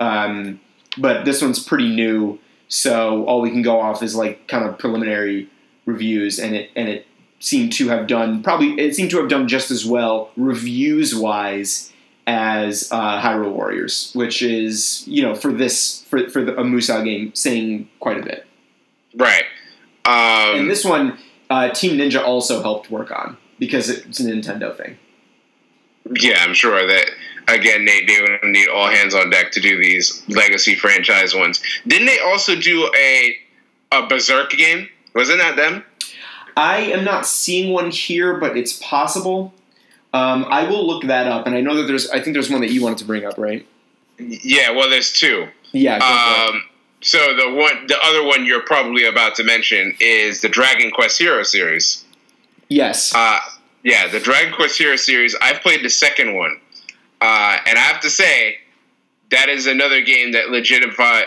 [0.00, 0.60] Um,
[0.98, 4.78] but this one's pretty new, so all we can go off is like kind of
[4.78, 5.48] preliminary
[5.86, 7.06] reviews, and it and it
[7.38, 11.92] seemed to have done probably it seemed to have done just as well reviews wise
[12.26, 17.04] as uh, Hyrule Warriors, which is you know for this for for the, a Musou
[17.04, 18.46] game saying quite a bit.
[19.14, 19.44] Right.
[20.04, 21.18] Um, And this one,
[21.50, 24.98] uh, Team Ninja also helped work on because it's a Nintendo thing.
[26.20, 27.10] yeah, I'm sure that
[27.48, 31.60] again, Nate, they would need all hands on deck to do these legacy franchise ones.
[31.86, 33.36] Didn't they also do a
[33.92, 34.88] a Berserk game?
[35.14, 35.84] Wasn't that them?
[36.56, 39.52] I am not seeing one here, but it's possible.
[40.16, 42.08] Um, I will look that up, and I know that there's.
[42.10, 43.66] I think there's one that you wanted to bring up, right?
[44.18, 44.70] Yeah.
[44.70, 45.48] Well, there's two.
[45.72, 45.98] Yeah.
[45.98, 46.54] go for it.
[46.54, 46.62] Um,
[47.02, 51.18] so the one, the other one you're probably about to mention is the Dragon Quest
[51.18, 52.04] Hero series.
[52.68, 53.14] yes.
[53.14, 53.38] Uh,
[53.82, 55.36] yeah, the Dragon Quest Hero series.
[55.40, 56.58] I've played the second one,
[57.20, 58.58] uh, and I have to say
[59.30, 61.26] that is another game that legitimize,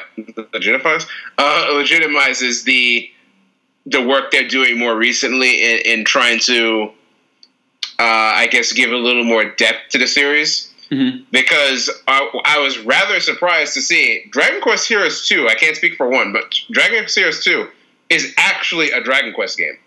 [1.38, 3.10] uh, legitimizes the
[3.86, 6.92] the work they're doing more recently in, in trying to,
[8.00, 10.72] uh, I guess, give a little more depth to the series.
[10.90, 11.26] Mhm.
[11.32, 15.96] Because I, I was rather surprised to see Dragon Quest Heroes 2, I can't speak
[15.96, 17.68] for one, but Dragon Quest Heroes 2
[18.10, 19.78] is actually a Dragon Quest game.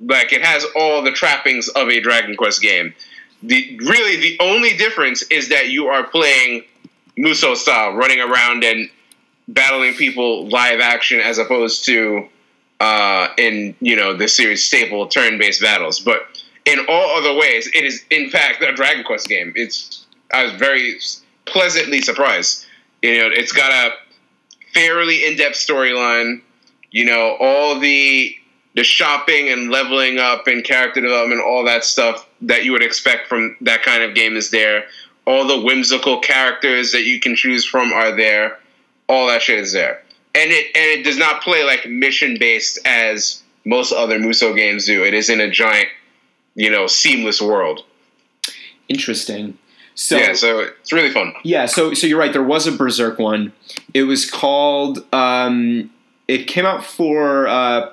[0.00, 2.94] Like, it has all the trappings of a Dragon Quest game.
[3.42, 6.64] The Really, the only difference is that you are playing
[7.18, 8.88] Musou style, running around and
[9.48, 12.28] battling people live action as opposed to
[12.80, 16.00] uh, in you know the series staple turn-based battles.
[16.00, 16.35] But
[16.66, 19.52] in all other ways, it is in fact a Dragon Quest game.
[19.56, 20.98] It's I was very
[21.44, 22.66] pleasantly surprised.
[23.02, 23.94] You know, it's got a
[24.74, 26.42] fairly in-depth storyline.
[26.90, 28.34] You know, all the
[28.74, 33.26] the shopping and leveling up and character development, all that stuff that you would expect
[33.26, 34.84] from that kind of game is there.
[35.26, 38.58] All the whimsical characters that you can choose from are there.
[39.08, 40.02] All that shit is there
[40.36, 44.86] and it and it does not play like mission based as most other Musou games
[44.86, 45.02] do.
[45.02, 45.88] It is in a giant,
[46.56, 47.84] you know, seamless world.
[48.88, 49.58] Interesting.
[49.94, 51.32] So yeah, so it's really fun.
[51.42, 52.32] Yeah, so so you're right.
[52.32, 53.52] There was a Berserk one.
[53.94, 55.04] It was called.
[55.12, 55.90] Um,
[56.26, 57.46] it came out for.
[57.46, 57.92] Uh,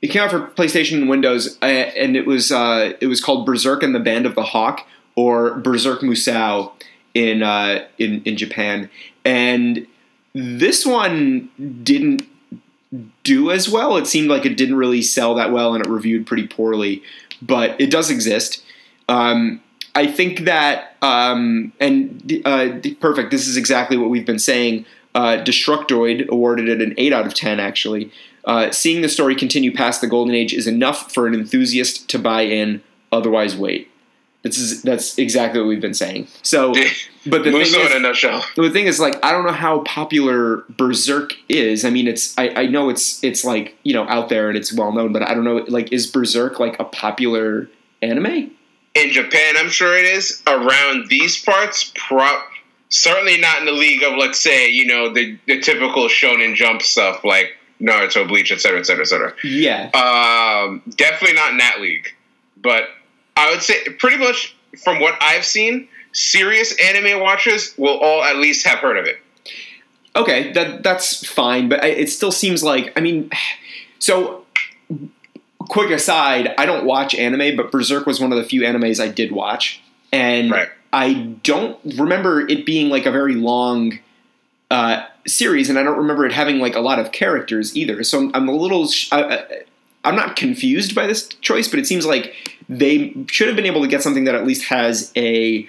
[0.00, 3.44] it came out for PlayStation and Windows, uh, and it was uh, it was called
[3.44, 6.72] Berserk and the Band of the Hawk, or Berserk Musou
[7.14, 8.88] in uh, in in Japan.
[9.24, 9.86] And
[10.34, 11.50] this one
[11.82, 12.26] didn't
[13.22, 13.96] do as well.
[13.96, 17.02] It seemed like it didn't really sell that well, and it reviewed pretty poorly.
[17.42, 18.62] But it does exist.
[19.08, 19.60] Um,
[19.94, 23.30] I think that, um, and uh, perfect.
[23.30, 24.86] This is exactly what we've been saying.
[25.14, 27.60] Uh, Destructoid awarded it an eight out of ten.
[27.60, 28.10] Actually,
[28.46, 32.18] uh, seeing the story continue past the golden age is enough for an enthusiast to
[32.18, 32.82] buy in.
[33.10, 33.91] Otherwise, wait.
[34.42, 36.26] This is that's exactly what we've been saying.
[36.42, 36.72] So,
[37.26, 38.44] but the thing is, in a nutshell.
[38.56, 41.84] the thing is, like, I don't know how popular Berserk is.
[41.84, 44.72] I mean, it's I, I know it's it's like you know out there and it's
[44.72, 45.64] well known, but I don't know.
[45.68, 47.68] Like, is Berserk like a popular
[48.02, 48.50] anime?
[48.94, 50.42] In Japan, I'm sure it is.
[50.46, 52.48] Around these parts, prop
[52.92, 56.82] certainly not in the league of let's say you know the the typical Shonen Jump
[56.82, 59.34] stuff like Naruto, Bleach, etc., etc., etc.
[59.42, 59.90] Yeah.
[59.94, 62.14] Um, definitely not in that league,
[62.56, 62.84] but
[63.36, 68.36] I would say pretty much from what I've seen, serious anime watchers will all at
[68.36, 69.18] least have heard of it.
[70.14, 73.30] Okay, that that's fine, but it still seems like I mean,
[73.98, 74.44] so
[75.68, 79.08] quick aside, I don't watch anime, but Berserk was one of the few animes I
[79.08, 79.80] did watch,
[80.12, 80.68] and Right.
[80.92, 83.98] I don't remember it being like a very long
[84.70, 88.02] uh, series, and I don't remember it having like a lot of characters either.
[88.04, 89.44] So I'm, I'm a little, sh- I, I,
[90.04, 92.34] I'm not confused by this choice, but it seems like
[92.78, 95.66] they should have been able to get something that at least has a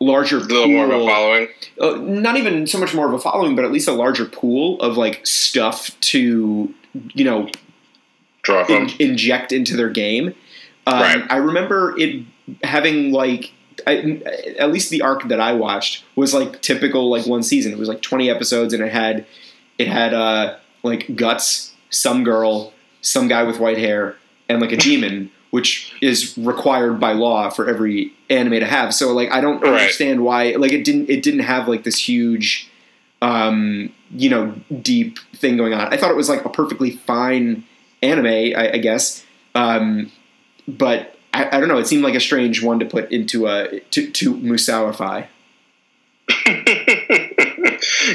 [0.00, 1.48] larger A little more of a pool- following.
[1.80, 4.80] uh, not even so much more of a following, but at least a larger pool
[4.80, 6.72] of like stuff to
[7.14, 7.48] you know
[8.42, 8.88] Draw from.
[8.98, 10.34] in, inject into their game.
[10.86, 11.24] Um, Right.
[11.30, 12.24] I remember it
[12.64, 13.52] having like
[13.86, 14.20] I,
[14.58, 17.72] at least the arc that I watched was like typical like one season.
[17.72, 19.24] It was like twenty episodes, and it had
[19.78, 24.16] it had uh, like guts, some girl, some guy with white hair,
[24.48, 25.30] and like a demon.
[25.52, 28.92] Which is required by law for every anime to have.
[28.94, 29.80] So like I don't Right.
[29.82, 32.68] understand why like it didn't it didn't have like this huge
[33.20, 35.92] um, you know, deep thing going on.
[35.92, 37.64] I thought it was like a perfectly fine
[38.02, 39.24] anime, I, I guess.
[39.54, 40.10] Um,
[40.66, 41.78] but I, I don't know.
[41.78, 45.26] It seemed like a strange one to put into a to, to Musouify.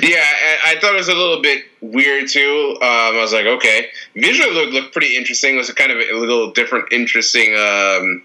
[0.01, 0.23] Yeah,
[0.65, 2.77] I, thought it was a little bit weird too.
[2.77, 5.55] Um, I was like, okay, visually looked looked pretty interesting.
[5.55, 8.23] It was a kind of a little different, interesting um,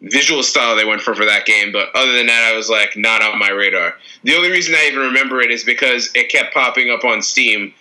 [0.00, 1.72] visual style they went for for that game.
[1.72, 3.94] But other than that, I was like, not on my radar.
[4.22, 7.72] The only reason I even remember it is because it kept popping up on Steam.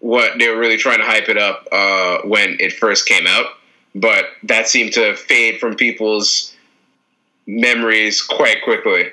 [0.00, 3.46] What they were really trying to hype it up uh, when it first came out,
[3.94, 6.56] but that seemed to fade from people's
[7.46, 9.10] memories quite quickly.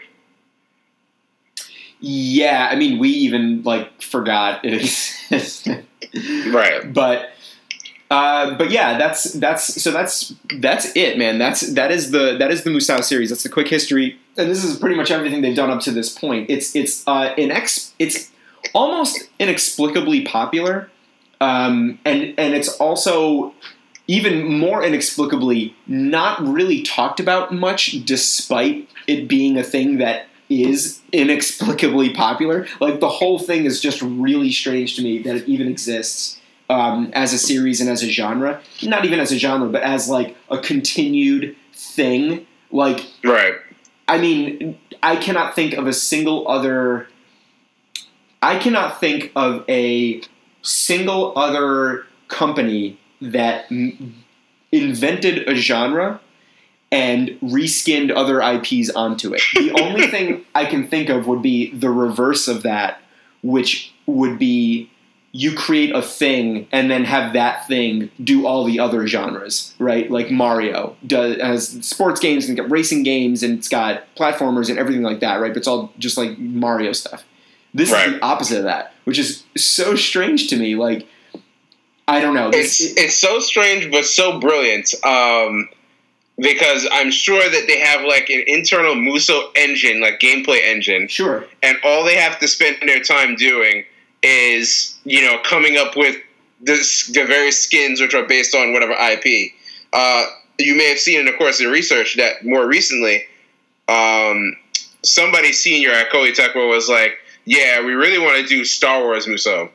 [1.99, 4.73] Yeah, I mean, we even like forgot it
[5.29, 5.85] existed.
[6.51, 6.93] Right.
[6.93, 7.31] But
[8.09, 11.37] uh, but yeah, that's that's so that's that's it, man.
[11.37, 13.29] That's that is the that is the Musou series.
[13.29, 16.17] That's the quick history, and this is pretty much everything they've done up to this
[16.17, 16.49] point.
[16.49, 18.31] It's it's uh, it's
[18.73, 20.89] almost inexplicably popular,
[21.41, 23.53] um, and and it's also
[24.07, 31.01] even more inexplicably not really talked about much, despite it being a thing that is
[31.11, 32.67] inexplicably popular.
[32.79, 36.39] Like the whole thing is just really strange to me that it even exists
[36.69, 38.61] um, as a series and as a genre.
[38.83, 42.45] Not even as a genre, but as like a continued thing.
[42.71, 43.55] Like, Right.
[44.07, 47.07] I mean, I cannot think of a single other.
[48.41, 50.21] I cannot think of a
[50.61, 54.23] single other company that m-
[54.71, 56.19] invented a genre
[56.91, 59.41] and reskinned other IPs onto it.
[59.53, 63.01] The only thing I can think of would be the reverse of that,
[63.41, 64.89] which would be
[65.33, 70.09] you create a thing and then have that thing do all the other genres, right?
[70.09, 74.79] Like Mario does has sports games and got racing games and it's got platformers and
[74.79, 75.51] everything like that, right?
[75.51, 77.23] But it's all just like Mario stuff.
[77.73, 80.75] This is the opposite of that, which is so strange to me.
[80.75, 81.07] Like,
[82.07, 82.49] I don't know.
[82.51, 84.95] It's it's so strange but so brilliant.
[85.05, 85.69] Um,
[86.37, 91.45] because I'm sure that they have like an internal Musou engine, like gameplay engine, sure.
[91.63, 93.85] and all they have to spend their time doing
[94.23, 96.15] is you know coming up with
[96.61, 99.51] this, the various skins which are based on whatever IP.
[99.93, 100.25] Uh,
[100.59, 103.25] you may have seen in the course of research that more recently,
[103.87, 104.55] um,
[105.03, 109.25] somebody senior at Koei Tecmo was like, "Yeah, we really want to do Star Wars
[109.25, 109.69] Musou,"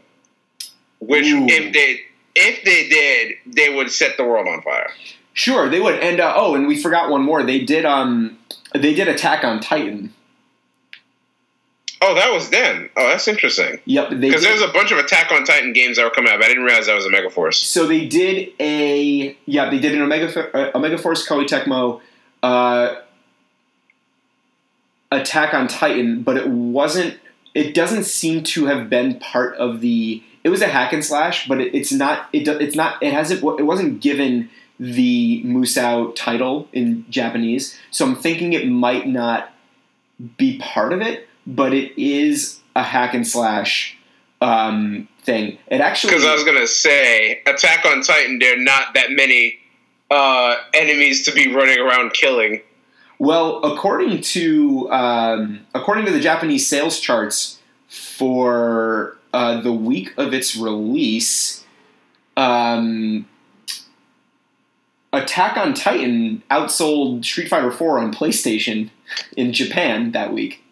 [1.00, 1.46] which Ooh.
[1.48, 2.00] if they
[2.34, 4.92] if they did, they would set the world on fire.
[5.34, 5.98] Sure, they would.
[6.00, 7.42] And uh, oh, and we forgot one more.
[7.42, 8.38] They did um
[8.74, 10.12] they did Attack on Titan.
[12.04, 12.90] Oh, that was then.
[12.96, 13.78] Oh, that's interesting.
[13.84, 16.46] Yep, Because there's a bunch of Attack on Titan games that were coming out, but
[16.46, 17.54] I didn't realize that was a Megaforce.
[17.54, 22.00] So they did a yeah, they did an Omega uh, Omega Force Koei Tecmo
[22.42, 22.96] uh,
[25.12, 27.18] Attack on Titan, but it wasn't.
[27.54, 30.22] It doesn't seem to have been part of the.
[30.42, 32.28] It was a hack and slash, but it, it's not.
[32.32, 33.00] It it's not.
[33.00, 33.44] It hasn't.
[33.44, 34.50] It wasn't given
[34.82, 39.52] the Musou title in Japanese, so I'm thinking it might not
[40.36, 43.96] be part of it, but it is a hack and slash
[44.40, 45.58] um, thing.
[45.68, 49.60] It actually Because I was gonna say, Attack on Titan, there are not that many
[50.10, 52.62] uh, enemies to be running around killing.
[53.20, 60.34] Well, according to um, according to the Japanese sales charts for uh, the week of
[60.34, 61.64] its release,
[62.36, 63.28] um,
[65.12, 68.90] Attack on Titan outsold Street Fighter Four on PlayStation
[69.36, 70.62] in Japan that week.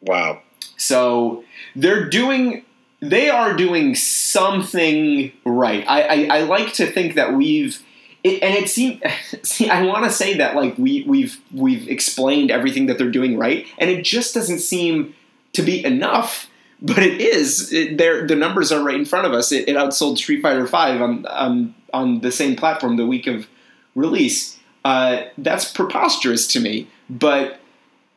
[0.00, 0.42] Wow.
[0.76, 1.44] So
[1.74, 2.64] they're doing
[3.00, 5.84] they are doing something right.
[5.88, 7.82] I, I, I like to think that we've
[8.22, 9.02] it, and it seems
[9.42, 13.38] see I want to say that like we we've we've explained everything that they're doing
[13.38, 15.14] right, and it just doesn't seem
[15.54, 16.48] to be enough.
[16.82, 17.72] But it is.
[17.72, 19.52] It, the numbers are right in front of us.
[19.52, 23.48] It, it outsold Street Fighter Five on on on the same platform the week of
[23.94, 24.58] release.
[24.84, 26.88] Uh, that's preposterous to me.
[27.10, 27.60] But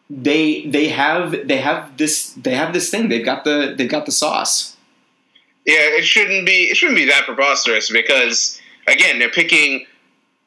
[0.10, 3.10] they they have they have this they have this thing.
[3.10, 4.78] They've got the they've got the sauce.
[5.66, 6.70] Yeah, it shouldn't be.
[6.70, 9.86] It shouldn't be that preposterous because again, they're picking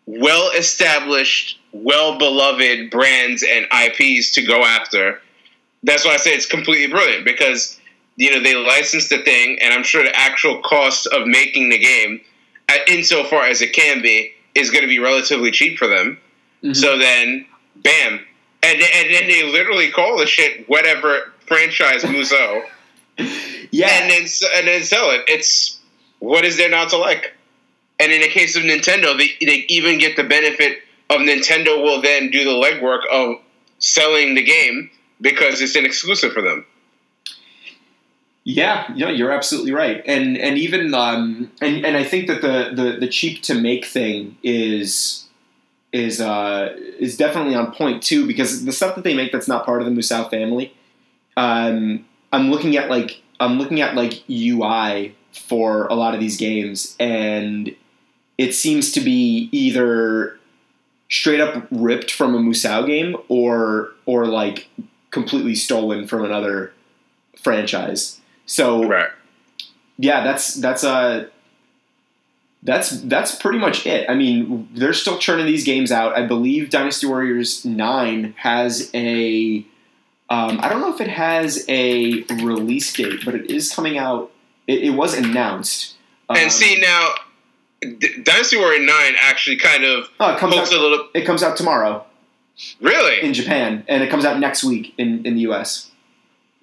[0.06, 5.20] well-established, well-beloved brands and IPs to go after.
[5.82, 7.78] That's why I say it's completely brilliant because
[8.16, 11.78] you know they licensed the thing, and I'm sure the actual cost of making the
[11.78, 12.20] game,
[12.88, 16.18] insofar as it can be, is going to be relatively cheap for them.
[16.62, 16.74] Mhm.
[16.76, 17.46] So then,
[17.76, 18.20] bam,
[18.62, 22.62] and and then they literally call the shit whatever franchise Musou,
[23.70, 25.24] yeah, and then and then sell it.
[25.28, 25.78] It's
[26.18, 27.34] what is there not to like?
[27.98, 30.78] And in the case of Nintendo, they they even get the benefit
[31.10, 33.36] of Nintendo will then do the legwork of
[33.78, 34.90] selling the game
[35.20, 36.66] because it's an exclusive for them.
[38.48, 42.70] Yeah, yeah, you're absolutely right, and and even um, and and I think that the
[42.80, 45.26] the, the cheap to make thing is
[45.92, 49.66] is uh, is definitely on point too because the stuff that they make that's not
[49.66, 50.72] part of the Musou family,
[51.36, 56.36] um, I'm looking at like I'm looking at like UI for a lot of these
[56.36, 57.74] games, and
[58.38, 60.38] it seems to be either
[61.10, 64.68] straight up ripped from a Musou game or or like
[65.10, 66.72] completely stolen from another
[67.42, 68.20] franchise.
[68.46, 69.10] So Right.
[69.98, 71.26] yeah, that's that's uh
[72.62, 74.08] that's that's pretty much it.
[74.10, 76.16] I mean, they're still churning these games out.
[76.16, 79.64] I believe Dynasty Warriors Nine has a
[80.28, 84.32] um, I don't know if it has a release date, but it is coming out.
[84.66, 85.94] It, it was announced.
[86.28, 87.10] Um, And see now,
[87.80, 90.72] D- Dynasty Warrior Nine actually kind of oh, it comes out.
[90.72, 91.08] a little.
[91.14, 92.04] It comes out tomorrow
[92.80, 93.20] Really?
[93.22, 95.90] in Japan, and it comes out next week in, in the U.S.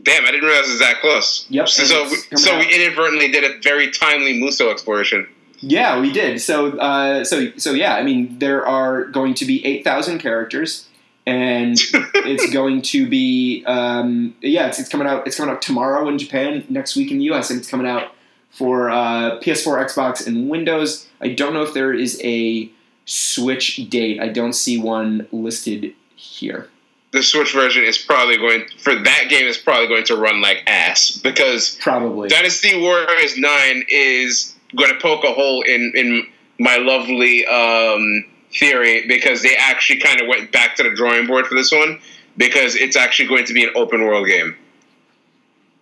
[0.03, 1.45] Damn, I didn't realize it was that close.
[1.49, 2.59] Yep, So, so, we, so out.
[2.59, 5.27] we inadvertently did a very timely Musou exploration.
[5.59, 6.41] Yeah, we did.
[6.41, 7.95] So, uh, so, so yeah.
[7.95, 10.89] I mean, there are going to be eight thousand characters,
[11.25, 11.77] and
[12.15, 14.67] it's going to be um, yeah.
[14.67, 15.25] It's, it's coming out.
[15.25, 18.13] It's coming out tomorrow in Japan, next week in the U.S., and it's coming out
[18.49, 21.07] for uh, PS4, Xbox, and Windows.
[21.21, 22.69] I don't know if there is a
[23.05, 24.19] Switch date.
[24.19, 26.69] I don't see one listed here.
[27.14, 30.64] The Switch version is probably going for that game is probably going to run like
[30.68, 32.28] ass because Probably.
[32.28, 36.28] Dynasty Warriors Nine is going to poke a hole in in
[36.59, 41.45] my lovely um, theory because they actually kind of went back to the drawing board
[41.45, 41.99] for this one
[42.38, 44.55] because it's actually going to be an open world game.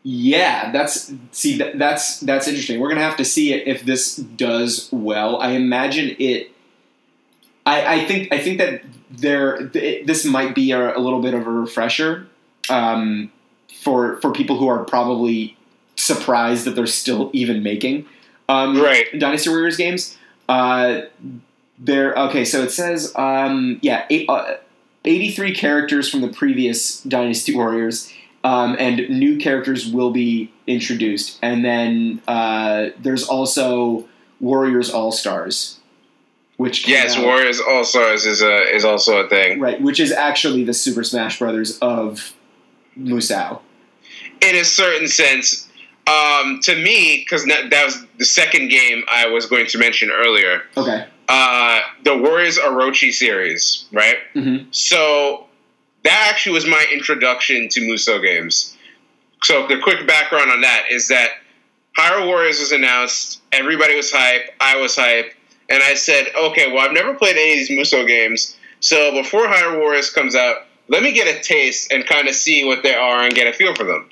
[0.03, 2.79] Yeah, that's see that, that's that's interesting.
[2.79, 5.39] We're gonna have to see it if this does well.
[5.39, 6.51] I imagine it.
[7.65, 11.33] I, I think I think that there th- this might be a, a little bit
[11.33, 12.27] of a refresher
[12.69, 13.31] um,
[13.83, 15.57] for for people who are probably
[15.95, 18.05] surprised that they're still even making
[18.49, 19.07] um, Right.
[19.19, 20.17] Dynasty Warriors games.
[20.47, 21.01] Uh,
[21.77, 22.13] there.
[22.15, 24.55] Okay, so it says um, yeah, eight, uh,
[25.05, 28.11] eighty-three characters from the previous Dynasty Warriors,
[28.43, 31.39] um, and new characters will be introduced.
[31.41, 34.05] And then uh, there's also
[34.39, 35.79] Warriors All Stars,
[36.61, 39.59] which Yes, out- Warriors All Stars is a is also a thing.
[39.59, 42.33] right, which is actually the Super Smash Brothers of
[42.97, 43.59] Musou.
[44.41, 45.67] in a certain sense.
[46.07, 50.09] Um, to me, because that, that was the second game I was going to mention
[50.11, 50.63] earlier.
[50.75, 51.05] Okay.
[51.29, 54.17] Uh, the Warriors Orochi series, right?
[54.33, 55.45] hmm So
[56.03, 58.75] that actually was my introduction to Musou games.
[59.43, 61.29] So the quick background on that is that
[61.97, 63.39] Hyrule Warriors was announced.
[63.51, 64.49] Everybody was hype.
[64.59, 65.33] I was hype,
[65.71, 68.57] and I said, "Okay, well, I've never played any of these Musou games.
[68.81, 72.63] So before Hyrule Warriors comes out, let me get a taste and kind of see
[72.65, 74.09] what they are and get a feel for them."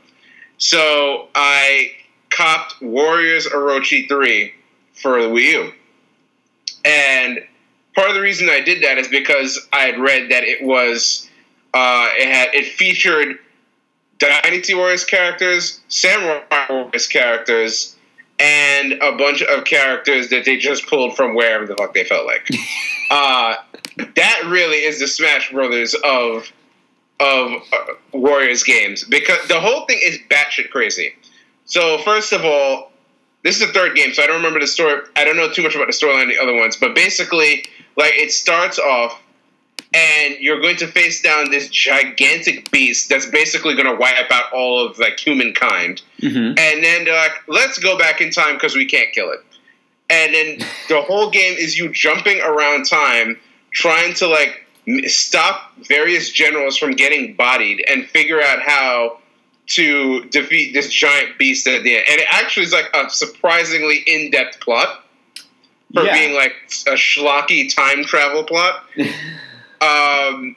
[0.58, 1.92] So I
[2.30, 4.54] copped Warriors Orochi three
[4.94, 5.74] for the Wii U,
[6.86, 7.40] and
[7.96, 11.30] part of the reason I did that is because I had read that it was
[11.74, 13.40] uh, it had it featured
[14.20, 17.96] Dynasty Warriors characters, Samurai Warriors characters,
[18.40, 22.26] and a bunch of characters that they just pulled from wherever the fuck they felt
[22.26, 22.50] like.
[23.12, 23.56] uh,
[24.16, 26.52] that really is the Smash Brothers of
[27.20, 31.14] of uh, Warriors games because the whole thing is batshit crazy.
[31.66, 32.92] So first of all,
[33.44, 35.02] this is the third game, so I don't remember the story.
[35.16, 37.66] I don't know too much about the storyline of the other ones, but basically,
[37.98, 39.22] like it starts off,
[39.94, 44.52] and you're going to face down this gigantic beast that's basically going to wipe out
[44.54, 46.02] all of like humankind.
[46.20, 46.28] hmm
[46.58, 49.40] And then they're like, let's go back in time because we can't kill it.
[50.10, 50.60] And then
[50.90, 53.40] the whole game is you jumping around time,
[53.72, 54.66] trying to like
[55.06, 59.20] stop various generals from getting bodied and figure out how
[59.68, 62.06] to defeat this giant beast at the end.
[62.10, 65.04] And it actually is like a surprisingly in depth plot
[65.94, 66.14] for Yeah.
[66.14, 66.54] being like
[66.88, 68.84] a schlocky time travel plot.
[69.82, 70.56] Um,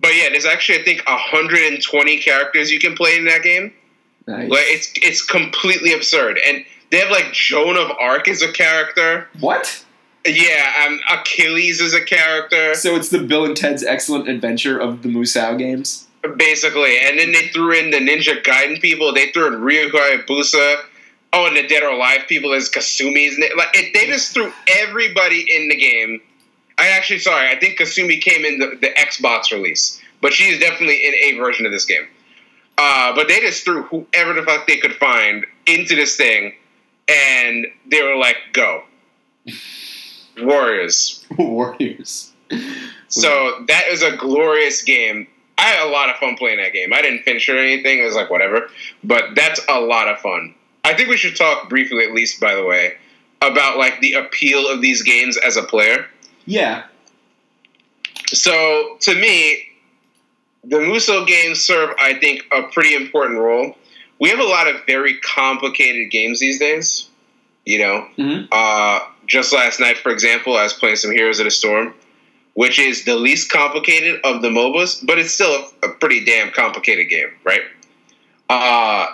[0.00, 3.72] but yeah, there's actually I think 120 characters you can play in that game.
[4.26, 4.50] Nice.
[4.50, 9.28] Like it's it's completely absurd, and they have like Joan of Arc as a character.
[9.40, 9.82] what?
[10.28, 15.02] Yeah, um, Achilles is a character, So it's the Bill and Ted's Excellent Adventure of
[15.02, 16.08] the Musou games.
[16.36, 16.98] basically.
[16.98, 19.14] And then they threw in the Ninja Gaiden people.
[19.14, 20.78] They threw in Ryu Hayabusa.
[21.32, 23.38] Oh, and the Dead or Alive people is Kasumi's.
[23.56, 26.20] Like it, they just threw everybody in the game.
[26.78, 30.58] I actually sorry, I think Kasumi came in the, the Xbox release, but she is
[30.58, 32.06] definitely in a version of this game.
[32.78, 36.52] Uh, but they just threw whoever the fuck they could find into this thing,
[37.08, 38.82] and they were like, "Go,
[40.42, 42.32] Warriors." Warriors.
[43.08, 45.26] So that is a glorious game.
[45.58, 46.92] I had a lot of fun playing that game.
[46.92, 47.98] I didn't finish it or anything.
[47.98, 48.68] It was like whatever,
[49.02, 50.54] but that's a lot of fun.
[50.84, 52.96] I think we should talk briefly, at least, by the way,
[53.40, 56.06] about like the appeal of these games as a player.
[56.46, 56.84] Yeah.
[58.28, 59.64] So to me,
[60.64, 63.76] the Musou games serve, I think, a pretty important role.
[64.18, 67.08] we have a lot of very complicated games these days.
[67.66, 68.48] You know, Mhm.
[68.50, 71.92] uh, just last night, for example, I was playing some Heroes of the Storm,
[72.54, 76.50] which is the least complicated of the MOBAs, but it's still a, a pretty damn
[76.50, 77.60] complicated game, right?
[78.48, 79.08] Uh,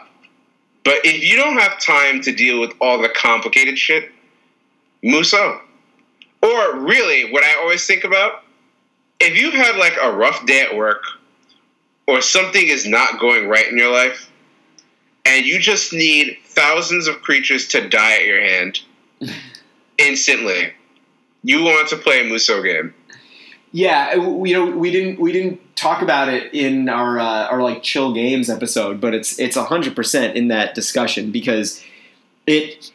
[0.85, 4.09] but if you don't have time to deal with all the complicated shit,
[5.03, 5.59] Musou.
[6.43, 8.43] Or really, what I always think about,
[9.21, 11.05] if you've had like a rough day at work,
[12.07, 14.29] or something is not going right in your life,
[15.25, 18.81] and you just need thousands of creatures to die at your hand
[19.99, 20.73] instantly,
[21.45, 22.95] you want to play a Musou game.
[23.71, 27.63] Yeah, we- you know, we didn't we didn't talk about it in our uh, our
[27.63, 31.83] like chill games episode, but it's it's hundred percent in that discussion because
[32.47, 32.91] it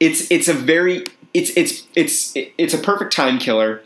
[0.00, 3.82] it's it's a very it's it's it's it's a perfect time killer.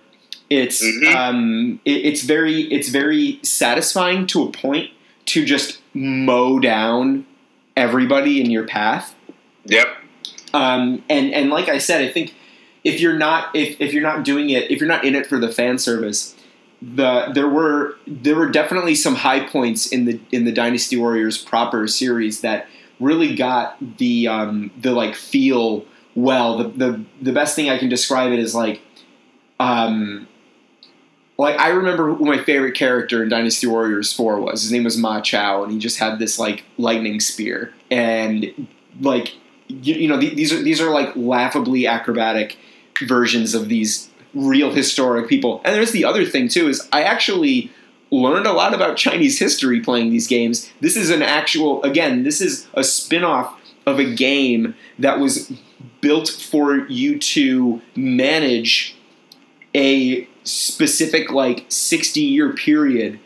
[0.51, 1.15] It's Mhm.
[1.15, 4.91] um it, it's very it's very satisfying to a point
[5.27, 7.27] to just mow down
[7.77, 9.15] everybody in your path.
[9.65, 9.87] Yep.
[10.55, 12.35] Um, and and like I said, I think
[12.85, 15.39] if you're not if, if you're not doing it, if you're not in it for
[15.39, 16.35] the fan service,
[16.81, 21.37] the there were there were definitely some high points in the in the Dynasty Warriors
[21.37, 22.69] proper series that
[23.01, 25.85] really got the um, the like feel
[26.17, 26.59] well.
[26.59, 28.81] The, the the best thing I can describe it is like
[29.61, 30.27] um,
[31.39, 34.63] like I remember who my favorite character in Dynasty Warriors 4 was.
[34.63, 37.75] His name was Ma Chao, and he just had this like lightning spear.
[37.91, 38.69] And
[39.01, 39.35] like
[39.69, 42.57] you, you know, th- these are these are like laughably acrobatic
[43.07, 45.61] versions of these real historic people.
[45.65, 47.71] And there's the other thing too is I actually
[48.11, 50.71] learned a lot about Chinese history playing these games.
[50.81, 55.53] This is an actual again, this is a spin-off of a game that was
[56.01, 58.97] built for you to manage
[59.75, 63.19] a specific like 60 year period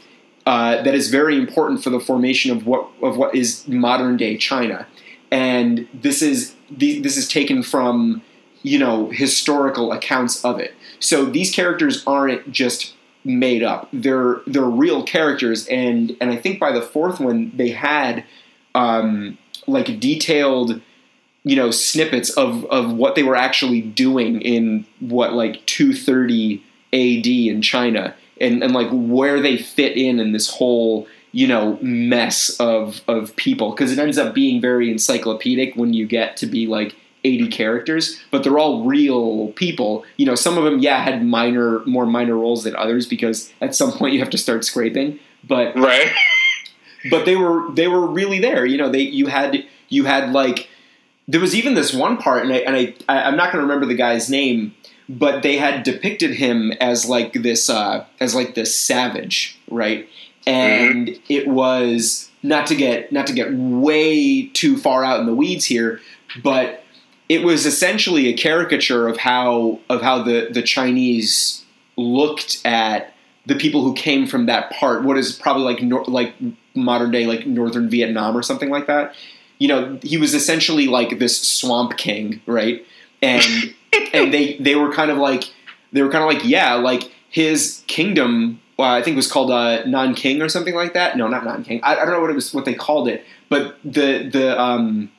[0.46, 4.36] uh, that is very important for the formation of what of what is modern day
[4.36, 4.86] China,
[5.30, 8.22] and this is this is taken from
[8.62, 10.74] you know historical accounts of it.
[10.98, 16.58] So these characters aren't just made up; they're they're real characters, and and I think
[16.58, 18.24] by the fourth one they had
[18.74, 19.36] um,
[19.66, 20.80] like detailed
[21.44, 26.62] you know snippets of of what they were actually doing in what like 230
[26.92, 31.78] AD in China and and like where they fit in in this whole you know
[31.80, 36.46] mess of of people because it ends up being very encyclopedic when you get to
[36.46, 41.02] be like 80 characters but they're all real people you know some of them yeah
[41.02, 44.64] had minor more minor roles than others because at some point you have to start
[44.64, 46.12] scraping but Right.
[47.10, 48.66] but they were they were really there.
[48.66, 50.68] You know, they you had you had like
[51.30, 53.66] there was even this one part, and I and I, I I'm not going to
[53.66, 54.74] remember the guy's name,
[55.08, 60.08] but they had depicted him as like this uh, as like this savage, right?
[60.46, 65.34] And it was not to get not to get way too far out in the
[65.34, 66.00] weeds here,
[66.42, 66.82] but
[67.28, 71.64] it was essentially a caricature of how of how the the Chinese
[71.96, 73.14] looked at
[73.46, 75.04] the people who came from that part.
[75.04, 76.34] What is probably like nor- like
[76.74, 79.14] modern day like northern Vietnam or something like that.
[79.60, 82.84] You know, he was essentially like this swamp king, right?
[83.22, 83.44] And
[84.12, 85.44] and they they were kind of like
[85.92, 88.60] they were kind of like yeah, like his kingdom.
[88.76, 91.16] Uh, I think it was called uh, Nanking or something like that.
[91.16, 91.80] No, not Nanking.
[91.84, 95.12] I, I don't know what it was what they called it, but the the um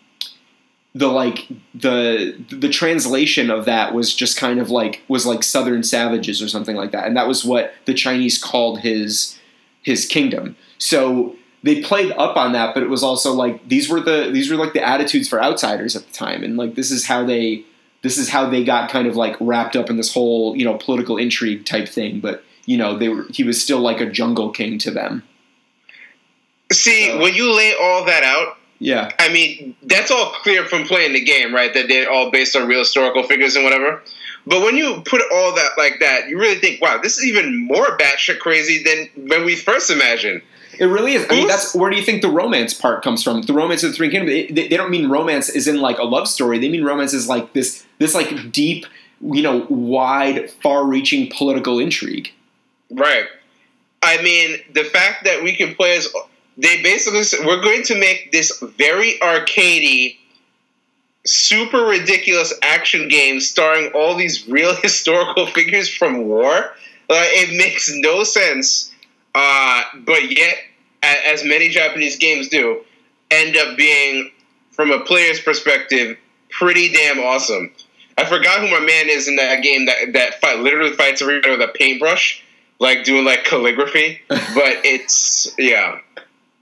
[0.94, 5.84] the like the the translation of that was just kind of like was like southern
[5.84, 9.40] savages or something like that and that was what the chinese called his
[9.84, 14.00] his kingdom so they played up on that but it was also like these were
[14.00, 17.06] the these were like the attitudes for outsiders at the time and like this is
[17.06, 17.64] how they
[18.02, 20.76] this is how they got kind of like wrapped up in this whole you know
[20.78, 24.50] political intrigue type thing but you know they were he was still like a jungle
[24.52, 25.24] king to them
[26.72, 30.86] See, So- when you lay all that out, yeah I mean, that's all clear from
[30.86, 31.74] playing the game, right?
[31.74, 34.02] That they're all based on real historical figures and whatever.
[34.48, 37.58] But when you put all that like that, you really think, wow, this is even
[37.68, 40.42] more batshit crazy than when we first imagined.
[40.82, 41.28] It really is.
[41.30, 43.44] I mean, that's where do you think the romance part comes from?
[43.44, 44.32] The romance of the Three Kingdoms.
[44.32, 46.58] They, they, don't mean romance is in like a love story.
[46.58, 48.88] They mean romance is like this, this like deep,
[49.22, 52.34] you know, wide, far-reaching political intrigue.
[52.90, 53.28] Right.
[54.02, 56.12] I mean, the fact that we can play as
[56.58, 60.18] they basically said, we're going to make this very arcadey,
[61.28, 66.74] super ridiculous action game starring all these real historical figures from war.
[67.08, 68.92] Like it makes no sense,
[69.36, 70.56] uh, but yet,
[71.04, 72.82] as many Japanese games do,
[73.30, 74.32] end up being,
[74.72, 76.18] from a player's perspective,
[76.50, 77.72] pretty damn awesome.
[78.18, 81.58] I forgot who my man is in that game that that fight literally fights everybody
[81.58, 82.44] with a paintbrush,
[82.80, 84.22] like doing like calligraphy.
[84.28, 86.00] but it's yeah,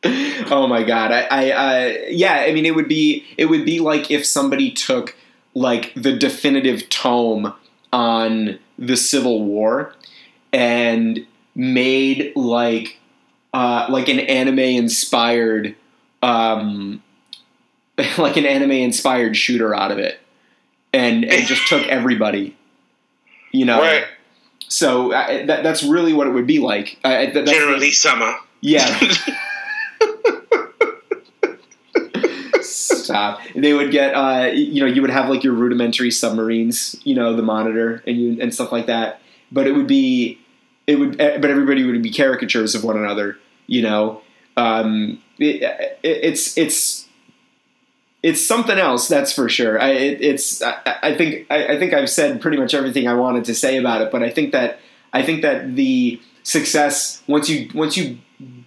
[0.03, 1.11] oh my god!
[1.11, 2.45] I, I uh, yeah.
[2.47, 5.15] I mean, it would be it would be like if somebody took
[5.53, 7.53] like the definitive tome
[7.91, 9.93] on the Civil War
[10.53, 11.25] and
[11.55, 12.98] made like
[13.53, 15.75] uh, like an anime inspired
[16.21, 17.01] um,
[18.17, 20.19] like an anime inspired shooter out of it.
[20.91, 22.55] And and just took everybody
[23.51, 23.79] you know?
[23.79, 24.05] Right.
[24.67, 26.99] so uh, that, that's really what it would be like.
[27.03, 28.35] Uh, that, that's- Generally summer.
[28.61, 28.85] yeah.
[32.61, 33.41] Stop.
[33.55, 37.35] They would get uh, you know you would have like your rudimentary submarines you know
[37.35, 39.19] the monitor and you and stuff like that.
[39.51, 40.37] But it would be
[40.89, 43.37] it would eh, but everybody would be caricatures of one another
[43.69, 44.21] you know?
[44.57, 47.07] Um, it, it, it's it's
[48.21, 49.81] it's something else that's for sure.
[49.81, 50.73] I, it, it's I,
[51.03, 54.01] I think I, I think I've said pretty much everything I wanted to say about
[54.01, 54.79] it but I think that
[55.13, 58.17] I think that the success once you once you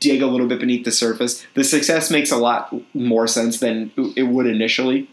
[0.00, 3.90] dig a little bit beneath the surface the success makes a lot more sense than
[4.16, 5.08] it would initially.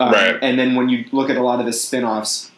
[0.00, 0.36] Um, Right.
[0.42, 2.50] and then when you look at a lot of the spin-offs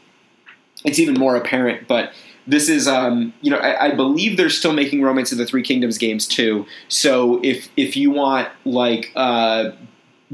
[0.85, 2.13] it's even more apparent but
[2.47, 5.63] this is um, you know I, I believe they're still making romance of the three
[5.63, 6.67] kingdoms games too.
[6.89, 9.71] So if if you want like uh,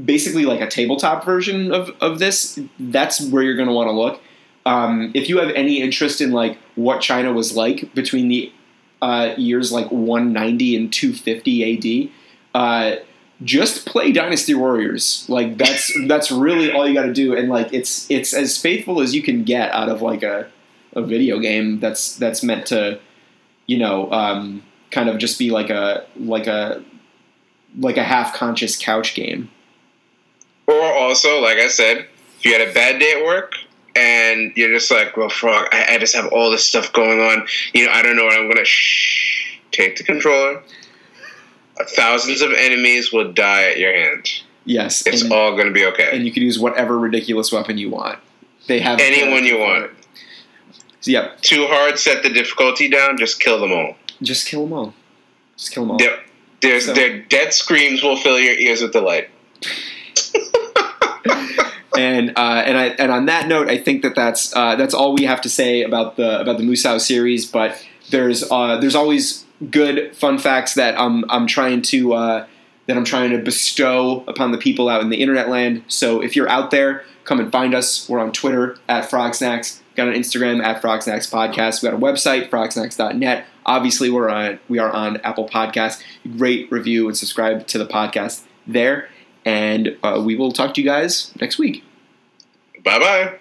[0.03, 3.93] basically like a tabletop version of, of this that's where you're going to want to
[3.93, 4.21] look.
[4.65, 8.51] Um, if you have any interest in like what china was like between the
[9.01, 12.09] uh, years like 190 and 250 ad
[12.55, 12.95] uh,
[13.43, 15.25] just play dynasty warriors.
[15.27, 17.35] Like that's that's really all you got to do.
[17.35, 20.49] And like it's it's as faithful as you can get out of like a,
[20.95, 22.99] a video game that's that's meant to
[23.67, 26.83] you know um, kind of just be like a like a
[27.77, 29.49] like a half conscious couch game
[30.67, 33.53] Or also, like I said, if you had a bad day at work
[33.95, 37.47] and you're just like, well, frog, I, I just have all this stuff going on.
[37.73, 38.65] You know, I don't know what I'm gonna.
[38.65, 39.59] Shh.
[39.71, 40.61] Take the controller.
[41.95, 44.29] Thousands of enemies will die at your hand.
[44.65, 46.09] yes It's and, all gonna be okay.
[46.13, 48.19] and you can use whatever ridiculous weapon you want
[48.67, 49.91] they have Anyone you want.
[51.07, 53.17] Yep Too hard, set the difficulty down.
[53.17, 53.95] Just kill them all.
[54.21, 54.93] just kill them all
[55.57, 56.19] just kill them all Their,
[56.61, 59.29] their, So- their death screams will fill your ears with delight.
[61.97, 65.13] and uh, and I and on that note, I think that that's uh, that's all
[65.13, 67.45] we have to say about the about the Musou series.
[67.45, 72.47] But there's uh, there's always good fun facts that I'm I'm trying to uh,
[72.87, 75.83] that I'm trying to bestow upon the people out in the internet land.
[75.87, 78.09] So if you're out there, come and find us.
[78.09, 79.81] We're on Twitter at Frog Snacks.
[79.95, 81.81] Got an Instagram at Frog Snacks Podcast.
[81.81, 83.45] We got a website frogsnacks.net.
[83.65, 86.01] Obviously, we're on we are on Apple Podcasts.
[86.25, 89.09] Rate, review, and subscribe to the podcast there.
[89.45, 91.83] And uh, we will talk to you guys next week.
[92.83, 93.39] Bye bye.